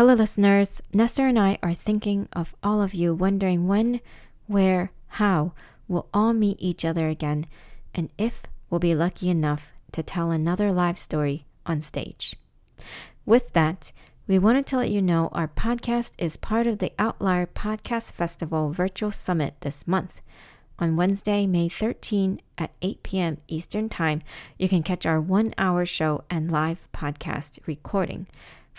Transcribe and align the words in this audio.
Hello, 0.00 0.14
listeners. 0.14 0.80
Nestor 0.94 1.26
and 1.26 1.38
I 1.38 1.58
are 1.62 1.74
thinking 1.74 2.26
of 2.32 2.56
all 2.62 2.80
of 2.80 2.94
you 2.94 3.14
wondering 3.14 3.68
when, 3.68 4.00
where, 4.46 4.92
how 5.08 5.52
we'll 5.88 6.08
all 6.14 6.32
meet 6.32 6.56
each 6.58 6.86
other 6.86 7.08
again, 7.08 7.44
and 7.94 8.08
if 8.16 8.44
we'll 8.70 8.78
be 8.78 8.94
lucky 8.94 9.28
enough 9.28 9.72
to 9.92 10.02
tell 10.02 10.30
another 10.30 10.72
live 10.72 10.98
story 10.98 11.44
on 11.66 11.82
stage. 11.82 12.34
With 13.26 13.52
that, 13.52 13.92
we 14.26 14.38
wanted 14.38 14.64
to 14.68 14.78
let 14.78 14.88
you 14.88 15.02
know 15.02 15.28
our 15.32 15.48
podcast 15.48 16.12
is 16.16 16.38
part 16.38 16.66
of 16.66 16.78
the 16.78 16.94
Outlier 16.98 17.46
Podcast 17.46 18.12
Festival 18.12 18.72
Virtual 18.72 19.12
Summit 19.12 19.56
this 19.60 19.86
month. 19.86 20.22
On 20.78 20.96
Wednesday, 20.96 21.46
May 21.46 21.68
13 21.68 22.40
at 22.56 22.70
8 22.80 23.02
p.m. 23.02 23.36
Eastern 23.48 23.90
Time, 23.90 24.22
you 24.56 24.66
can 24.66 24.82
catch 24.82 25.04
our 25.04 25.20
one 25.20 25.52
hour 25.58 25.84
show 25.84 26.24
and 26.30 26.50
live 26.50 26.88
podcast 26.94 27.58
recording. 27.66 28.26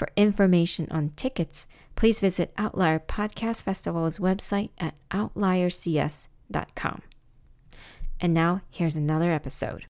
For 0.02 0.10
information 0.18 0.88
on 0.90 1.12
tickets, 1.16 1.68
please 1.96 2.20
visit 2.20 2.52
Outlier 2.58 2.98
Podcast 2.98 3.62
Festival's 3.62 4.18
website 4.18 4.72
at 4.80 4.96
outliercs.com. 5.12 7.02
And 8.20 8.34
now, 8.34 8.62
here's 8.72 8.96
another 8.96 9.32
episode. 9.32 9.86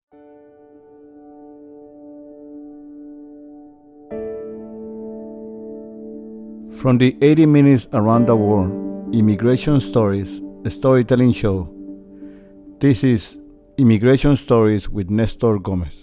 From 6.81 6.99
the 6.99 7.17
80 7.23 7.47
Minutes 7.47 7.87
Around 7.93 8.27
the 8.27 8.35
World 8.35 9.15
Immigration 9.15 9.79
Stories 9.79 10.43
a 10.65 10.71
Storytelling 10.71 11.35
Show, 11.35 11.73
this 12.81 13.05
is 13.05 13.39
Immigration 13.79 14.37
Stories 14.37 14.89
with 14.89 15.09
Nestor 15.09 15.61
Gomez. 15.61 16.03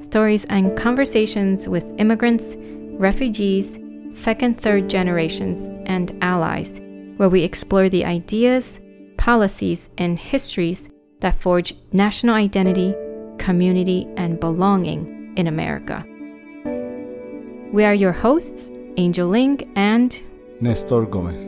Stories 0.00 0.44
and 0.44 0.76
conversations 0.78 1.68
with 1.68 1.84
immigrants, 1.98 2.56
refugees, 2.98 3.78
second, 4.10 4.60
third 4.60 4.88
generations, 4.88 5.70
and 5.86 6.16
allies, 6.22 6.80
where 7.16 7.28
we 7.28 7.42
explore 7.42 7.88
the 7.88 8.04
ideas, 8.04 8.80
policies, 9.16 9.90
and 9.98 10.18
histories 10.18 10.88
that 11.20 11.40
forge 11.40 11.74
national 11.92 12.36
identity, 12.36 12.94
community, 13.38 14.06
and 14.16 14.38
belonging 14.38 15.34
in 15.36 15.48
America. 15.48 16.06
We 17.72 17.84
are 17.84 17.94
your 17.94 18.12
hosts, 18.12 18.70
Angel 18.96 19.28
Ling 19.28 19.70
and 19.74 20.22
Nestor 20.60 21.06
Gomez. 21.06 21.42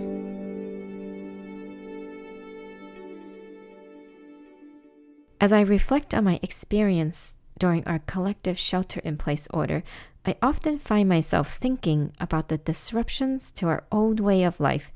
As 5.40 5.52
I 5.52 5.62
reflect 5.62 6.14
on 6.14 6.24
my 6.24 6.38
experience 6.42 7.38
during 7.60 7.86
our 7.86 8.00
collective 8.00 8.58
shelter 8.58 9.00
in 9.04 9.16
place 9.16 9.46
order, 9.52 9.84
I 10.26 10.34
often 10.42 10.78
find 10.78 11.08
myself 11.08 11.56
thinking 11.56 12.12
about 12.18 12.48
the 12.48 12.58
disruptions 12.58 13.52
to 13.52 13.68
our 13.68 13.84
old 13.92 14.18
way 14.18 14.42
of 14.42 14.58
life 14.58 14.90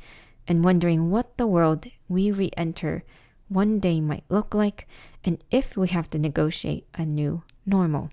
and 0.48 0.64
wondering 0.64 1.10
what 1.10 1.36
the 1.36 1.46
world 1.46 1.86
we 2.08 2.32
re 2.32 2.50
enter 2.56 3.04
one 3.48 3.78
day 3.78 4.00
might 4.00 4.24
look 4.28 4.54
like 4.54 4.88
and 5.22 5.42
if 5.50 5.76
we 5.76 5.88
have 5.88 6.10
to 6.10 6.18
negotiate 6.18 6.86
a 6.94 7.04
new 7.04 7.42
normal. 7.64 8.10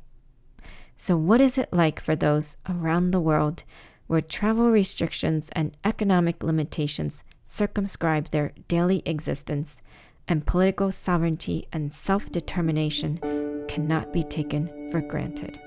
So, 0.95 1.17
what 1.17 1.41
is 1.41 1.57
it 1.57 1.73
like 1.73 1.99
for 1.99 2.15
those 2.15 2.57
around 2.69 3.11
the 3.11 3.19
world 3.19 3.63
where 4.07 4.21
travel 4.21 4.69
restrictions 4.69 5.49
and 5.53 5.75
economic 5.83 6.43
limitations 6.43 7.23
circumscribe 7.45 8.29
their 8.29 8.51
daily 8.67 9.01
existence 9.05 9.81
and 10.27 10.45
political 10.45 10.91
sovereignty 10.91 11.67
and 11.71 11.93
self 11.93 12.29
determination 12.29 13.40
cannot 13.71 14.11
be 14.11 14.21
taken 14.21 14.69
for 14.91 14.99
granted? 14.99 15.57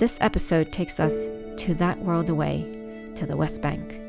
This 0.00 0.18
episode 0.20 0.68
takes 0.70 0.98
us 0.98 1.28
to 1.58 1.74
that 1.74 1.96
world 2.00 2.28
away, 2.28 2.66
to 3.14 3.24
the 3.24 3.36
West 3.36 3.62
Bank. 3.62 4.00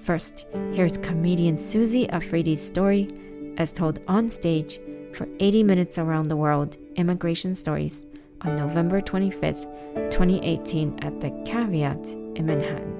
First, 0.00 0.44
here's 0.74 0.98
comedian 0.98 1.56
Susie 1.56 2.06
Afridi's 2.08 2.60
story 2.60 3.08
as 3.56 3.72
told 3.72 4.02
on 4.06 4.28
stage 4.28 4.78
for 5.14 5.26
80 5.38 5.62
Minutes 5.62 5.96
Around 5.96 6.28
the 6.28 6.36
World 6.36 6.76
Immigration 6.96 7.54
Stories 7.54 8.04
on 8.42 8.56
November 8.56 9.00
25th, 9.00 9.64
2018, 10.10 10.98
at 11.00 11.20
the 11.22 11.30
Caveat 11.46 12.06
in 12.36 12.44
Manhattan. 12.44 12.96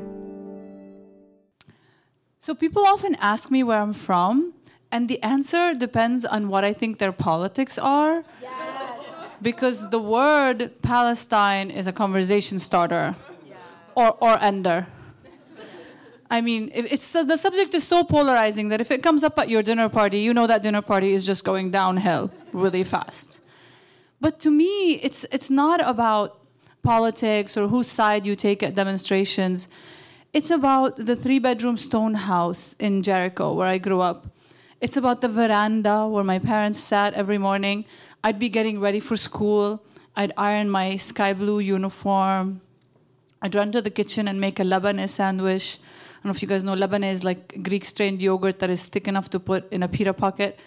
So, 2.39 2.55
people 2.55 2.87
often 2.87 3.17
ask 3.17 3.51
me 3.51 3.63
where 3.63 3.83
I'm 3.83 3.93
from, 3.93 4.55
and 4.91 5.11
the 5.11 5.23
answer 5.23 5.75
depends 5.75 6.25
on 6.25 6.49
what 6.49 6.65
I 6.65 6.73
think 6.73 6.97
their 6.97 7.13
politics 7.13 7.77
are. 7.77 8.25
Yes. 8.41 8.60
Because 9.43 9.89
the 9.91 9.99
word 9.99 10.71
Palestine 10.83 11.71
is 11.71 11.87
a 11.87 11.93
conversation 11.93 12.59
starter 12.59 13.15
yeah. 13.49 13.57
or, 13.95 14.17
or 14.21 14.39
ender. 14.43 14.87
I 16.31 16.41
mean, 16.41 16.71
it's 16.73 17.13
the 17.13 17.37
subject 17.37 17.75
is 17.75 17.87
so 17.87 18.05
polarizing 18.05 18.69
that 18.69 18.81
if 18.81 18.93
it 18.93 19.03
comes 19.03 19.25
up 19.25 19.37
at 19.37 19.49
your 19.49 19.63
dinner 19.63 19.89
party, 19.89 20.21
you 20.21 20.33
know 20.33 20.47
that 20.47 20.63
dinner 20.63 20.81
party 20.81 21.13
is 21.13 21.27
just 21.27 21.43
going 21.43 21.73
downhill 21.73 22.31
really 22.53 22.85
fast. 22.85 23.41
But 24.21 24.39
to 24.41 24.51
me, 24.51 25.01
it's, 25.03 25.25
it's 25.33 25.51
not 25.51 25.81
about 25.85 26.41
politics 26.83 27.57
or 27.57 27.67
whose 27.67 27.89
side 27.89 28.27
you 28.27 28.37
take 28.37 28.63
at 28.63 28.77
demonstrations. 28.77 29.67
It's 30.33 30.51
about 30.51 30.97
the 30.97 31.17
three 31.17 31.41
bedroom 31.41 31.77
stone 31.77 32.15
house 32.15 32.77
in 32.79 33.03
Jericho 33.03 33.53
where 33.53 33.67
I 33.67 33.79
grew 33.79 34.01
up. 34.01 34.29
It's 34.81 34.97
about 34.97 35.21
the 35.21 35.29
veranda 35.29 36.07
where 36.07 36.25
my 36.25 36.39
parents 36.39 36.79
sat 36.79 37.13
every 37.15 37.39
morning. 37.39 37.85
I'd 38.23 38.39
be 38.39 38.49
getting 38.49 38.81
ready 38.81 39.01
for 39.01 39.17
school. 39.17 39.83
I'd 40.15 40.33
iron 40.37 40.69
my 40.69 40.97
sky 40.97 41.33
blue 41.33 41.59
uniform. 41.59 42.61
I'd 43.41 43.55
run 43.55 43.73
to 43.73 43.81
the 43.81 43.91
kitchen 43.91 44.29
and 44.29 44.41
make 44.41 44.61
a 44.61 44.63
labneh 44.63 45.09
sandwich. 45.09 45.79
I 45.81 46.13
don't 46.17 46.25
know 46.27 46.31
if 46.33 46.43
you 46.43 46.49
guys 46.49 46.63
know 46.63 46.75
labneh 46.75 47.11
is 47.11 47.25
like 47.25 47.63
Greek 47.63 47.85
strained 47.85 48.21
yogurt 48.21 48.59
that 48.59 48.69
is 48.69 48.85
thick 48.85 49.09
enough 49.09 49.31
to 49.31 49.41
put 49.41 49.73
in 49.73 49.83
a 49.83 49.89
pita 49.89 50.13
pocket. 50.13 50.59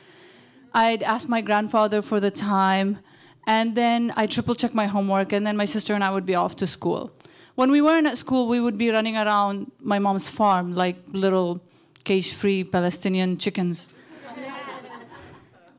I'd 0.74 1.04
ask 1.04 1.30
my 1.30 1.42
grandfather 1.42 2.02
for 2.02 2.20
the 2.20 2.32
time. 2.32 3.00
And 3.46 3.76
then 3.76 4.14
I 4.16 4.26
triple 4.26 4.56
check 4.56 4.74
my 4.74 4.86
homework, 4.86 5.34
and 5.34 5.46
then 5.46 5.58
my 5.58 5.66
sister 5.66 5.94
and 5.94 6.04
I 6.04 6.10
would 6.12 6.26
be 6.26 6.34
off 6.34 6.56
to 6.58 6.66
school. 6.66 7.12
When 7.56 7.72
we 7.72 7.82
weren't 7.82 8.08
at 8.08 8.18
school, 8.18 8.48
we 8.48 8.60
would 8.60 8.78
be 8.78 8.90
running 8.90 9.18
around 9.18 9.72
my 9.80 10.00
mom's 10.00 10.30
farm 10.30 10.74
like 10.74 10.96
little 11.12 11.62
cage 12.04 12.34
free 12.34 12.64
Palestinian 12.64 13.38
chickens. 13.38 13.94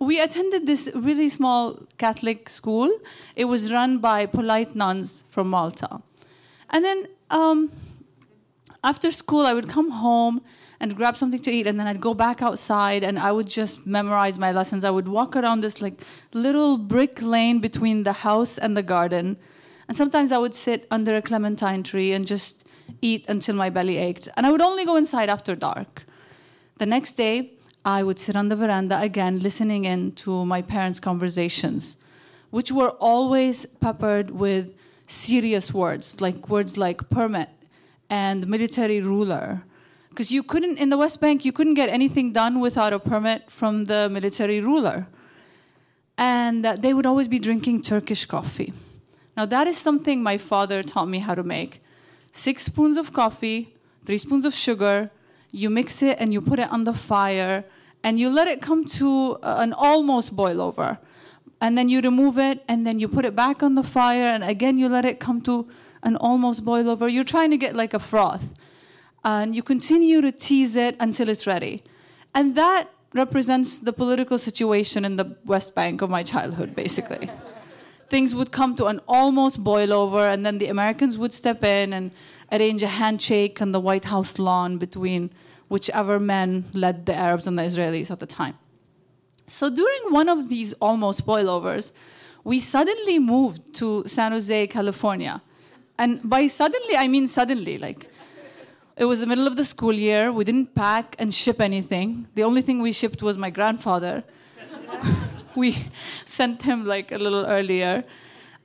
We 0.01 0.21
attended 0.21 0.67
this 0.67 0.91
really 0.95 1.29
small 1.29 1.81
Catholic 1.99 2.49
school. 2.49 2.91
It 3.37 3.47
was 3.47 3.73
run 3.73 3.99
by 3.99 4.27
polite 4.27 4.75
nuns 4.75 5.25
from 5.29 5.49
Malta. 5.51 6.01
And 6.71 6.85
then 6.85 7.07
um, 7.31 7.71
after 8.83 9.11
school, 9.11 9.47
I 9.47 9.55
would 9.55 9.69
come 9.69 9.91
home 9.91 10.43
and 10.81 10.97
grab 10.97 11.17
something 11.17 11.41
to 11.41 11.51
eat 11.51 11.67
and 11.67 11.79
then 11.79 11.87
I'd 11.87 12.01
go 12.01 12.15
back 12.15 12.43
outside 12.43 13.03
and 13.03 13.19
I 13.19 13.33
would 13.33 13.47
just 13.47 13.87
memorize 13.87 14.39
my 14.39 14.53
lessons. 14.53 14.85
I 14.85 14.91
would 14.91 15.09
walk 15.09 15.37
around 15.37 15.61
this 15.61 15.81
like 15.81 16.03
little 16.33 16.77
brick 16.77 17.23
lane 17.23 17.61
between 17.61 18.03
the 18.03 18.13
house 18.13 18.59
and 18.59 18.77
the 18.77 18.83
garden. 18.83 19.37
And 19.89 19.97
sometimes 19.97 20.33
I 20.33 20.39
would 20.39 20.55
sit 20.55 20.87
under 20.91 21.17
a 21.17 21.23
clementine 21.23 21.83
tree 21.83 22.13
and 22.13 22.27
just 22.27 22.67
eat 23.01 23.25
until 23.29 23.55
my 23.55 23.71
belly 23.71 23.97
ached. 23.99 24.29
And 24.37 24.47
I 24.47 24.51
would 24.51 24.61
only 24.61 24.85
go 24.85 24.97
inside 24.97 25.29
after 25.29 25.55
dark. 25.55 26.05
The 26.79 26.87
next 26.87 27.13
day, 27.13 27.53
I 27.85 28.03
would 28.03 28.19
sit 28.19 28.37
on 28.37 28.49
the 28.49 28.57
veranda 28.57 29.01
again, 29.01 29.41
listening 29.41 29.85
in 29.85 30.13
to 30.13 30.45
my 30.47 30.63
parents' 30.63 31.01
conversations, 31.01 31.97
which 32.51 32.73
were 32.73 32.91
always 32.99 33.67
peppered 33.67 34.31
with 34.31 34.75
serious 35.07 35.75
words, 35.75 36.21
like 36.21 36.49
words 36.49 36.77
like 36.77 37.11
permit 37.11 37.51
and 38.09 38.47
military 38.47 39.01
ruler 39.01 39.65
because 40.15 40.31
you 40.31 40.45
couldn't 40.45 40.79
in 40.79 40.91
the 40.91 40.97
West 40.97 41.21
Bank 41.21 41.45
you 41.45 41.51
couldn't 41.51 41.75
get 41.75 41.89
anything 41.89 42.33
done 42.33 42.61
without 42.61 42.93
a 42.93 43.01
permit 43.01 43.51
from 43.51 43.87
the 43.87 44.09
military 44.09 44.61
ruler, 44.61 45.09
and 46.17 46.65
they 46.65 46.95
would 46.95 47.05
always 47.05 47.27
be 47.27 47.41
drinking 47.41 47.83
Turkish 47.83 48.25
coffee. 48.25 48.73
Now 49.37 49.45
that 49.47 49.67
is 49.67 49.77
something 49.77 50.23
my 50.23 50.39
father 50.39 50.85
taught 50.85 51.09
me 51.09 51.19
how 51.19 51.35
to 51.35 51.43
make: 51.43 51.83
six 52.31 52.63
spoons 52.63 52.97
of 52.97 53.13
coffee, 53.13 53.75
three 54.05 54.19
spoons 54.19 54.45
of 54.45 54.55
sugar. 54.55 55.11
You 55.51 55.71
mix 55.71 56.03
it 56.03 56.17
and 56.21 56.33
you 56.33 56.41
put 56.41 56.59
it 56.59 56.71
on 56.71 56.85
the 56.85 56.93
fire, 56.95 57.65
and 58.05 58.21
you 58.21 58.31
let 58.31 58.47
it 58.47 58.61
come 58.61 58.85
to 59.01 59.39
an 59.43 59.73
almost 59.73 60.37
boil 60.37 60.61
over. 60.61 60.99
And 61.61 61.77
then 61.79 61.89
you 61.89 62.01
remove 62.01 62.39
it, 62.39 62.63
and 62.69 62.87
then 62.87 62.99
you 62.99 63.09
put 63.09 63.25
it 63.25 63.35
back 63.35 63.63
on 63.63 63.75
the 63.75 63.83
fire, 63.83 64.27
and 64.27 64.45
again 64.45 64.79
you 64.79 64.89
let 64.89 65.05
it 65.05 65.19
come 65.19 65.41
to 65.43 65.67
an 66.03 66.15
almost 66.17 66.65
boil 66.65 66.89
over. 66.89 67.09
You're 67.09 67.25
trying 67.25 67.51
to 67.51 67.57
get 67.57 67.75
like 67.75 67.95
a 67.95 67.99
froth 67.99 68.55
and 69.25 69.57
you 69.57 69.63
continue 69.63 70.21
to 70.21 70.31
tease 70.31 70.77
it 70.77 70.97
until 71.01 71.29
it's 71.29 71.47
ready. 71.47 71.83
And 72.35 72.55
that 72.57 72.91
represents 73.15 73.79
the 73.79 73.93
political 73.93 74.39
situation 74.39 75.05
in 75.05 75.17
the 75.17 75.37
West 75.45 75.75
Bank 75.75 76.03
of 76.03 76.11
my 76.11 76.23
childhood, 76.23 76.77
basically. 76.77 77.31
Things 78.11 78.35
would 78.35 78.53
come 78.53 78.77
to 78.77 78.87
an 78.87 79.01
almost 79.09 79.65
boil 79.65 79.93
over, 79.93 80.29
and 80.29 80.45
then 80.45 80.59
the 80.59 80.67
Americans 80.67 81.17
would 81.17 81.33
step 81.33 81.65
in 81.65 81.93
and 81.93 82.11
arrange 82.53 82.83
a 82.83 82.89
handshake 82.89 83.63
on 83.63 83.71
the 83.71 83.81
White 83.81 84.05
House 84.07 84.39
lawn 84.39 84.77
between 84.77 85.31
whichever 85.69 86.21
men 86.21 86.65
led 86.73 87.07
the 87.07 87.15
Arabs 87.15 87.47
and 87.47 87.59
the 87.59 87.63
Israelis 87.63 88.11
at 88.11 88.21
the 88.21 88.27
time. 88.27 88.57
So 89.47 89.69
during 89.69 90.13
one 90.13 90.29
of 90.29 90.49
these 90.49 90.73
almost 90.75 91.27
boilovers, 91.27 91.93
we 92.45 92.61
suddenly 92.61 93.19
moved 93.19 93.75
to 93.75 94.05
San 94.07 94.33
Jose, 94.33 94.67
California 94.69 95.41
And 95.99 96.29
by 96.29 96.49
suddenly, 96.49 96.97
I 96.97 97.09
mean 97.09 97.29
suddenly. 97.29 97.79
Like, 97.79 98.09
it 98.97 99.05
was 99.05 99.21
the 99.21 99.27
middle 99.27 99.47
of 99.47 99.57
the 99.57 99.65
school 99.65 99.93
year. 99.93 100.33
We 100.33 100.45
didn't 100.45 100.75
pack 100.75 101.15
and 101.19 101.33
ship 101.33 101.61
anything. 101.61 102.27
The 102.35 102.43
only 102.43 102.63
thing 102.63 102.81
we 102.81 102.93
shipped 102.93 103.23
was 103.23 103.39
my 103.39 103.51
grandfather. 103.51 104.25
we 105.55 105.77
sent 106.25 106.63
him 106.63 106.85
like 106.85 107.13
a 107.13 107.19
little 107.19 107.47
earlier. 107.47 108.05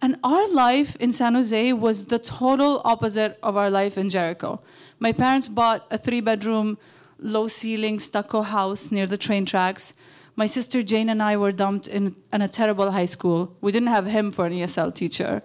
And 0.02 0.16
our 0.24 0.48
life 0.54 0.96
in 0.98 1.12
San 1.12 1.36
Jose 1.36 1.74
was 1.74 2.06
the 2.06 2.20
total 2.20 2.82
opposite 2.86 3.38
of 3.44 3.58
our 3.58 3.70
life 3.70 3.98
in 3.98 4.10
Jericho. 4.10 4.62
My 4.98 5.12
parents 5.12 5.50
bought 5.50 5.86
a 5.92 5.98
three 5.98 6.22
bedroom, 6.22 6.78
low 7.20 7.48
ceiling 7.50 8.00
stucco 8.00 8.42
house 8.42 8.92
near 8.92 9.06
the 9.06 9.18
train 9.18 9.46
tracks. 9.46 9.94
My 10.38 10.46
sister 10.46 10.82
Jane 10.84 11.10
and 11.10 11.22
I 11.22 11.36
were 11.36 11.52
dumped 11.52 11.88
in, 11.90 12.16
in 12.32 12.42
a 12.42 12.48
terrible 12.48 12.92
high 12.92 13.08
school. 13.08 13.58
We 13.60 13.74
didn't 13.74 13.90
have 13.90 14.06
him 14.06 14.32
for 14.32 14.46
an 14.46 14.54
ESL 14.54 14.96
teacher. 14.96 15.42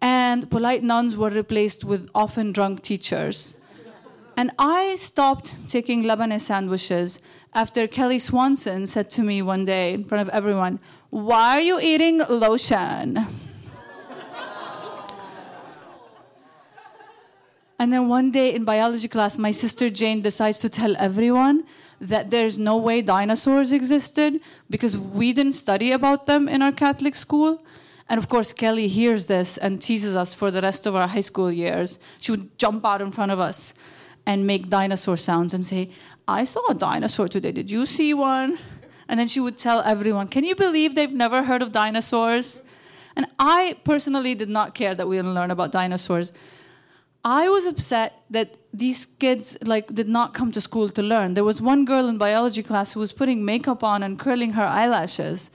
and 0.00 0.48
polite 0.48 0.84
nuns 0.84 1.16
were 1.16 1.30
replaced 1.30 1.82
with 1.82 2.08
often 2.14 2.52
drunk 2.52 2.82
teachers. 2.82 3.56
And 4.36 4.52
I 4.58 4.94
stopped 4.94 5.68
taking 5.68 6.04
labneh 6.04 6.40
sandwiches 6.40 7.20
after 7.52 7.86
Kelly 7.88 8.18
Swanson 8.18 8.86
said 8.86 9.10
to 9.10 9.22
me 9.22 9.42
one 9.42 9.64
day 9.64 9.94
in 9.94 10.04
front 10.04 10.26
of 10.26 10.34
everyone, 10.34 10.78
Why 11.10 11.56
are 11.56 11.60
you 11.60 11.80
eating 11.80 12.22
lotion? 12.28 13.26
and 17.78 17.92
then 17.92 18.08
one 18.08 18.30
day 18.30 18.54
in 18.54 18.64
biology 18.64 19.08
class, 19.08 19.36
my 19.36 19.50
sister 19.50 19.90
Jane 19.90 20.22
decides 20.22 20.58
to 20.60 20.68
tell 20.68 20.94
everyone 20.98 21.64
that 22.00 22.30
there's 22.30 22.58
no 22.58 22.76
way 22.78 23.02
dinosaurs 23.02 23.72
existed 23.72 24.40
because 24.70 24.96
we 24.96 25.32
didn't 25.32 25.52
study 25.52 25.92
about 25.92 26.26
them 26.26 26.48
in 26.48 26.62
our 26.62 26.72
Catholic 26.72 27.14
school. 27.14 27.64
And 28.08 28.18
of 28.18 28.28
course, 28.28 28.52
Kelly 28.52 28.88
hears 28.88 29.26
this 29.26 29.58
and 29.58 29.82
teases 29.82 30.16
us 30.16 30.34
for 30.34 30.50
the 30.50 30.62
rest 30.62 30.86
of 30.86 30.94
our 30.94 31.06
high 31.08 31.20
school 31.20 31.50
years. 31.50 31.98
She 32.18 32.30
would 32.32 32.58
jump 32.58 32.84
out 32.84 33.02
in 33.02 33.10
front 33.10 33.32
of 33.32 33.40
us 33.40 33.74
and 34.26 34.46
make 34.46 34.68
dinosaur 34.68 35.16
sounds 35.16 35.54
and 35.54 35.64
say, 35.64 35.90
I 36.26 36.44
saw 36.44 36.68
a 36.70 36.74
dinosaur 36.74 37.28
today. 37.28 37.52
Did 37.52 37.70
you 37.70 37.86
see 37.86 38.14
one? 38.14 38.58
And 39.08 39.18
then 39.18 39.26
she 39.26 39.40
would 39.40 39.58
tell 39.58 39.80
everyone, 39.80 40.28
Can 40.28 40.44
you 40.44 40.54
believe 40.54 40.94
they've 40.94 41.12
never 41.12 41.42
heard 41.42 41.62
of 41.62 41.72
dinosaurs? 41.72 42.62
And 43.16 43.26
I 43.38 43.76
personally 43.84 44.34
did 44.34 44.48
not 44.48 44.74
care 44.74 44.94
that 44.94 45.08
we 45.08 45.16
didn't 45.16 45.34
learn 45.34 45.50
about 45.50 45.72
dinosaurs. 45.72 46.32
I 47.24 47.48
was 47.48 47.66
upset 47.66 48.22
that 48.30 48.56
these 48.72 49.04
kids 49.04 49.58
like 49.66 49.94
did 49.94 50.08
not 50.08 50.32
come 50.32 50.52
to 50.52 50.60
school 50.60 50.88
to 50.90 51.02
learn. 51.02 51.34
There 51.34 51.44
was 51.44 51.60
one 51.60 51.84
girl 51.84 52.08
in 52.08 52.16
biology 52.16 52.62
class 52.62 52.94
who 52.94 53.00
was 53.00 53.12
putting 53.12 53.44
makeup 53.44 53.84
on 53.84 54.02
and 54.02 54.18
curling 54.18 54.52
her 54.52 54.64
eyelashes. 54.64 55.50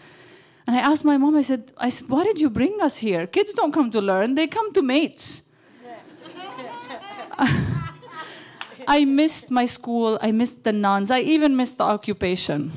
And 0.68 0.76
I 0.76 0.80
asked 0.80 1.06
my 1.06 1.18
mom, 1.18 1.36
I 1.36 1.42
said, 1.42 1.72
I 1.78 1.90
said, 1.90 2.10
why 2.10 2.24
did 2.24 2.40
you 2.40 2.50
bring 2.50 2.80
us 2.82 2.98
here? 2.98 3.26
Kids 3.26 3.54
don't 3.54 3.72
come 3.72 3.90
to 3.92 4.02
learn, 4.02 4.36
they 4.36 4.48
come 4.48 4.74
to 4.74 4.82
mates. 4.82 5.44
I 8.88 9.06
missed 9.06 9.52
my 9.52 9.66
school, 9.66 10.20
I 10.22 10.32
missed 10.32 10.64
the 10.64 10.74
nuns, 10.74 11.12
I 11.12 11.20
even 11.20 11.56
missed 11.56 11.78
the 11.78 11.84
occupation. 11.84 12.72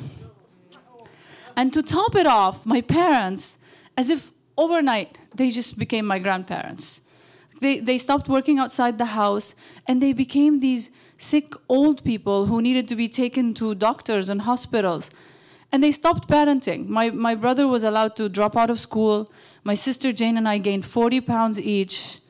And 1.56 1.72
to 1.72 1.82
top 1.82 2.14
it 2.14 2.26
off, 2.26 2.64
my 2.64 2.81
parents, 2.81 3.58
as 3.96 4.10
if 4.10 4.31
overnight, 4.56 5.19
they 5.34 5.50
just 5.50 5.78
became 5.78 6.06
my 6.06 6.19
grandparents. 6.19 7.00
They, 7.60 7.81
they 7.81 7.99
stopped 7.99 8.28
working 8.28 8.58
outside 8.58 8.99
the 8.99 9.06
house 9.06 9.55
and 9.87 10.00
they 10.00 10.12
became 10.12 10.60
these 10.60 10.90
sick 11.19 11.52
old 11.69 12.05
people 12.05 12.46
who 12.46 12.62
needed 12.62 12.87
to 12.88 12.96
be 12.96 13.08
taken 13.08 13.55
to 13.55 13.75
doctors 13.75 14.28
and 14.28 14.43
hospitals. 14.43 15.10
And 15.72 15.82
they 15.82 15.93
stopped 15.93 16.28
parenting. 16.28 16.88
My, 16.88 17.10
my 17.10 17.34
brother 17.34 17.66
was 17.66 17.82
allowed 17.82 18.14
to 18.16 18.28
drop 18.28 18.56
out 18.56 18.70
of 18.70 18.78
school. 18.78 19.31
My 19.64 19.75
sister 19.75 20.12
Jane 20.12 20.37
and 20.37 20.49
I 20.49 20.58
gained 20.58 20.87
40 20.87 21.20
pounds 21.22 21.60
each 21.60 22.20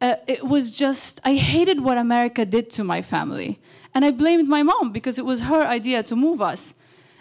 uh, 0.00 0.16
it 0.26 0.44
was 0.44 0.76
just, 0.76 1.20
I 1.24 1.34
hated 1.34 1.82
what 1.82 1.98
America 1.98 2.46
did 2.46 2.70
to 2.70 2.84
my 2.84 3.02
family. 3.02 3.60
And 3.94 4.04
I 4.04 4.10
blamed 4.10 4.48
my 4.48 4.62
mom 4.62 4.92
because 4.92 5.18
it 5.18 5.24
was 5.24 5.42
her 5.42 5.66
idea 5.66 6.02
to 6.04 6.16
move 6.16 6.40
us. 6.40 6.74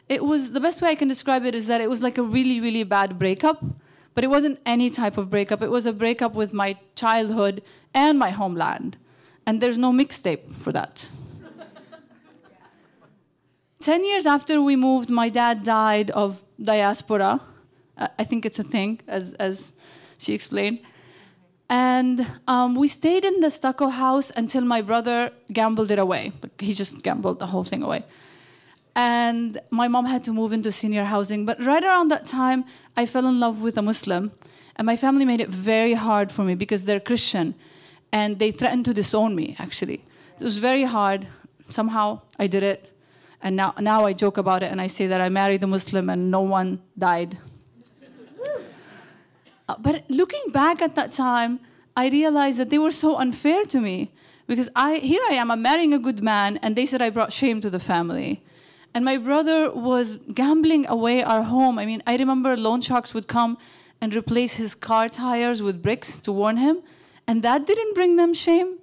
It 0.08 0.24
was, 0.24 0.54
the 0.54 0.60
best 0.60 0.82
way 0.82 0.90
I 0.90 0.96
can 0.96 1.08
describe 1.08 1.46
it 1.46 1.56
is 1.56 1.68
that 1.68 1.82
it 1.82 1.90
was 1.90 2.02
like 2.02 2.18
a 2.18 2.24
really, 2.24 2.62
really 2.62 2.84
bad 2.84 3.20
breakup, 3.20 3.64
but 4.16 4.24
it 4.24 4.28
wasn't 4.28 4.60
any 4.66 4.90
type 4.90 5.18
of 5.18 5.30
breakup. 5.30 5.62
It 5.62 5.70
was 5.70 5.86
a 5.86 5.94
breakup 5.94 6.34
with 6.34 6.54
my 6.54 6.78
childhood 6.96 7.62
and 7.94 8.18
my 8.18 8.30
homeland. 8.30 8.98
And 9.46 9.62
there's 9.62 9.78
no 9.78 9.92
mixtape 9.92 10.56
for 10.56 10.72
that. 10.72 11.10
Ten 13.80 14.06
years 14.06 14.26
after 14.26 14.62
we 14.62 14.76
moved, 14.76 15.10
my 15.10 15.30
dad 15.30 15.64
died 15.64 16.12
of 16.12 16.44
diaspora. 16.62 17.42
Uh, 17.98 18.08
I 18.18 18.24
think 18.24 18.46
it's 18.46 18.60
a 18.60 18.64
thing, 18.64 19.02
as, 19.08 19.34
as 19.34 19.74
she 20.18 20.34
explained. 20.34 20.80
And 21.70 22.26
um, 22.48 22.74
we 22.74 22.88
stayed 22.88 23.24
in 23.24 23.42
the 23.42 23.52
stucco 23.52 23.90
house 23.90 24.32
until 24.36 24.66
my 24.66 24.82
brother 24.82 25.32
gambled 25.54 25.92
it 25.92 26.00
away. 26.00 26.32
He 26.60 26.74
just 26.74 27.04
gambled 27.04 27.38
the 27.38 27.46
whole 27.46 27.64
thing 27.64 27.84
away. 27.84 28.04
And 28.96 29.60
my 29.70 29.88
mom 29.88 30.06
had 30.06 30.24
to 30.24 30.34
move 30.34 30.52
into 30.52 30.72
senior 30.72 31.04
housing. 31.04 31.46
But 31.46 31.64
right 31.64 31.84
around 31.84 32.10
that 32.10 32.26
time, 32.26 32.66
I 32.98 33.06
fell 33.06 33.28
in 33.28 33.40
love 33.40 33.62
with 33.62 33.78
a 33.78 33.84
Muslim. 33.84 34.32
And 34.78 34.86
my 34.88 34.96
family 34.96 35.26
made 35.26 35.42
it 35.42 35.50
very 35.50 35.94
hard 35.94 36.32
for 36.32 36.44
me 36.44 36.56
because 36.56 36.86
they're 36.86 37.00
Christian. 37.00 37.54
And 38.12 38.40
they 38.40 38.52
threatened 38.52 38.86
to 38.86 38.94
disown 38.94 39.36
me, 39.36 39.56
actually. 39.60 40.02
It 40.40 40.44
was 40.44 40.58
very 40.58 40.86
hard. 40.86 41.28
Somehow 41.70 42.22
I 42.40 42.48
did 42.48 42.64
it. 42.64 42.92
And 43.44 43.56
now, 43.56 43.76
now 43.80 44.06
I 44.06 44.14
joke 44.14 44.38
about 44.38 44.64
it 44.64 44.72
and 44.72 44.82
I 44.82 44.88
say 44.88 45.06
that 45.08 45.22
I 45.22 45.30
married 45.30 45.64
a 45.64 45.68
Muslim 45.68 46.10
and 46.10 46.32
no 46.32 46.42
one 46.42 46.82
died 46.98 47.38
Uh, 49.70 49.76
but 49.78 50.04
looking 50.10 50.46
back 50.52 50.82
at 50.82 50.96
that 50.96 51.12
time, 51.12 51.60
I 51.96 52.10
realized 52.10 52.58
that 52.58 52.72
they 52.72 52.80
were 52.80 52.92
so 52.92 53.18
unfair 53.18 53.66
to 53.66 53.80
me 53.80 54.10
because 54.48 54.68
I 54.76 54.96
here 54.96 55.22
I 55.30 55.36
am, 55.36 55.52
I'm 55.52 55.62
marrying 55.62 55.94
a 55.94 56.00
good 56.00 56.24
man, 56.24 56.58
and 56.64 56.76
they 56.76 56.88
said 56.88 57.04
I 57.04 57.12
brought 57.12 57.32
shame 57.32 57.62
to 57.62 57.70
the 57.70 57.80
family. 57.80 58.42
And 58.96 59.06
my 59.06 59.18
brother 59.18 59.72
was 59.72 60.18
gambling 60.34 60.88
away 60.88 61.22
our 61.22 61.44
home. 61.44 61.78
I 61.78 61.86
mean, 61.86 62.02
I 62.08 62.18
remember 62.18 62.58
loan 62.58 62.82
sharks 62.82 63.14
would 63.14 63.28
come 63.28 63.60
and 64.02 64.16
replace 64.16 64.54
his 64.56 64.74
car 64.74 65.08
tires 65.08 65.62
with 65.62 65.84
bricks 65.84 66.18
to 66.26 66.32
warn 66.32 66.58
him, 66.58 66.82
and 67.28 67.44
that 67.44 67.68
didn't 67.68 67.94
bring 67.94 68.16
them 68.16 68.34
shame. 68.34 68.80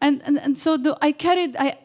And, 0.00 0.22
and, 0.24 0.38
and 0.38 0.56
so 0.56 0.76
the, 0.76 0.96
I 1.02 1.10
carried 1.10 1.56
I, 1.56 1.78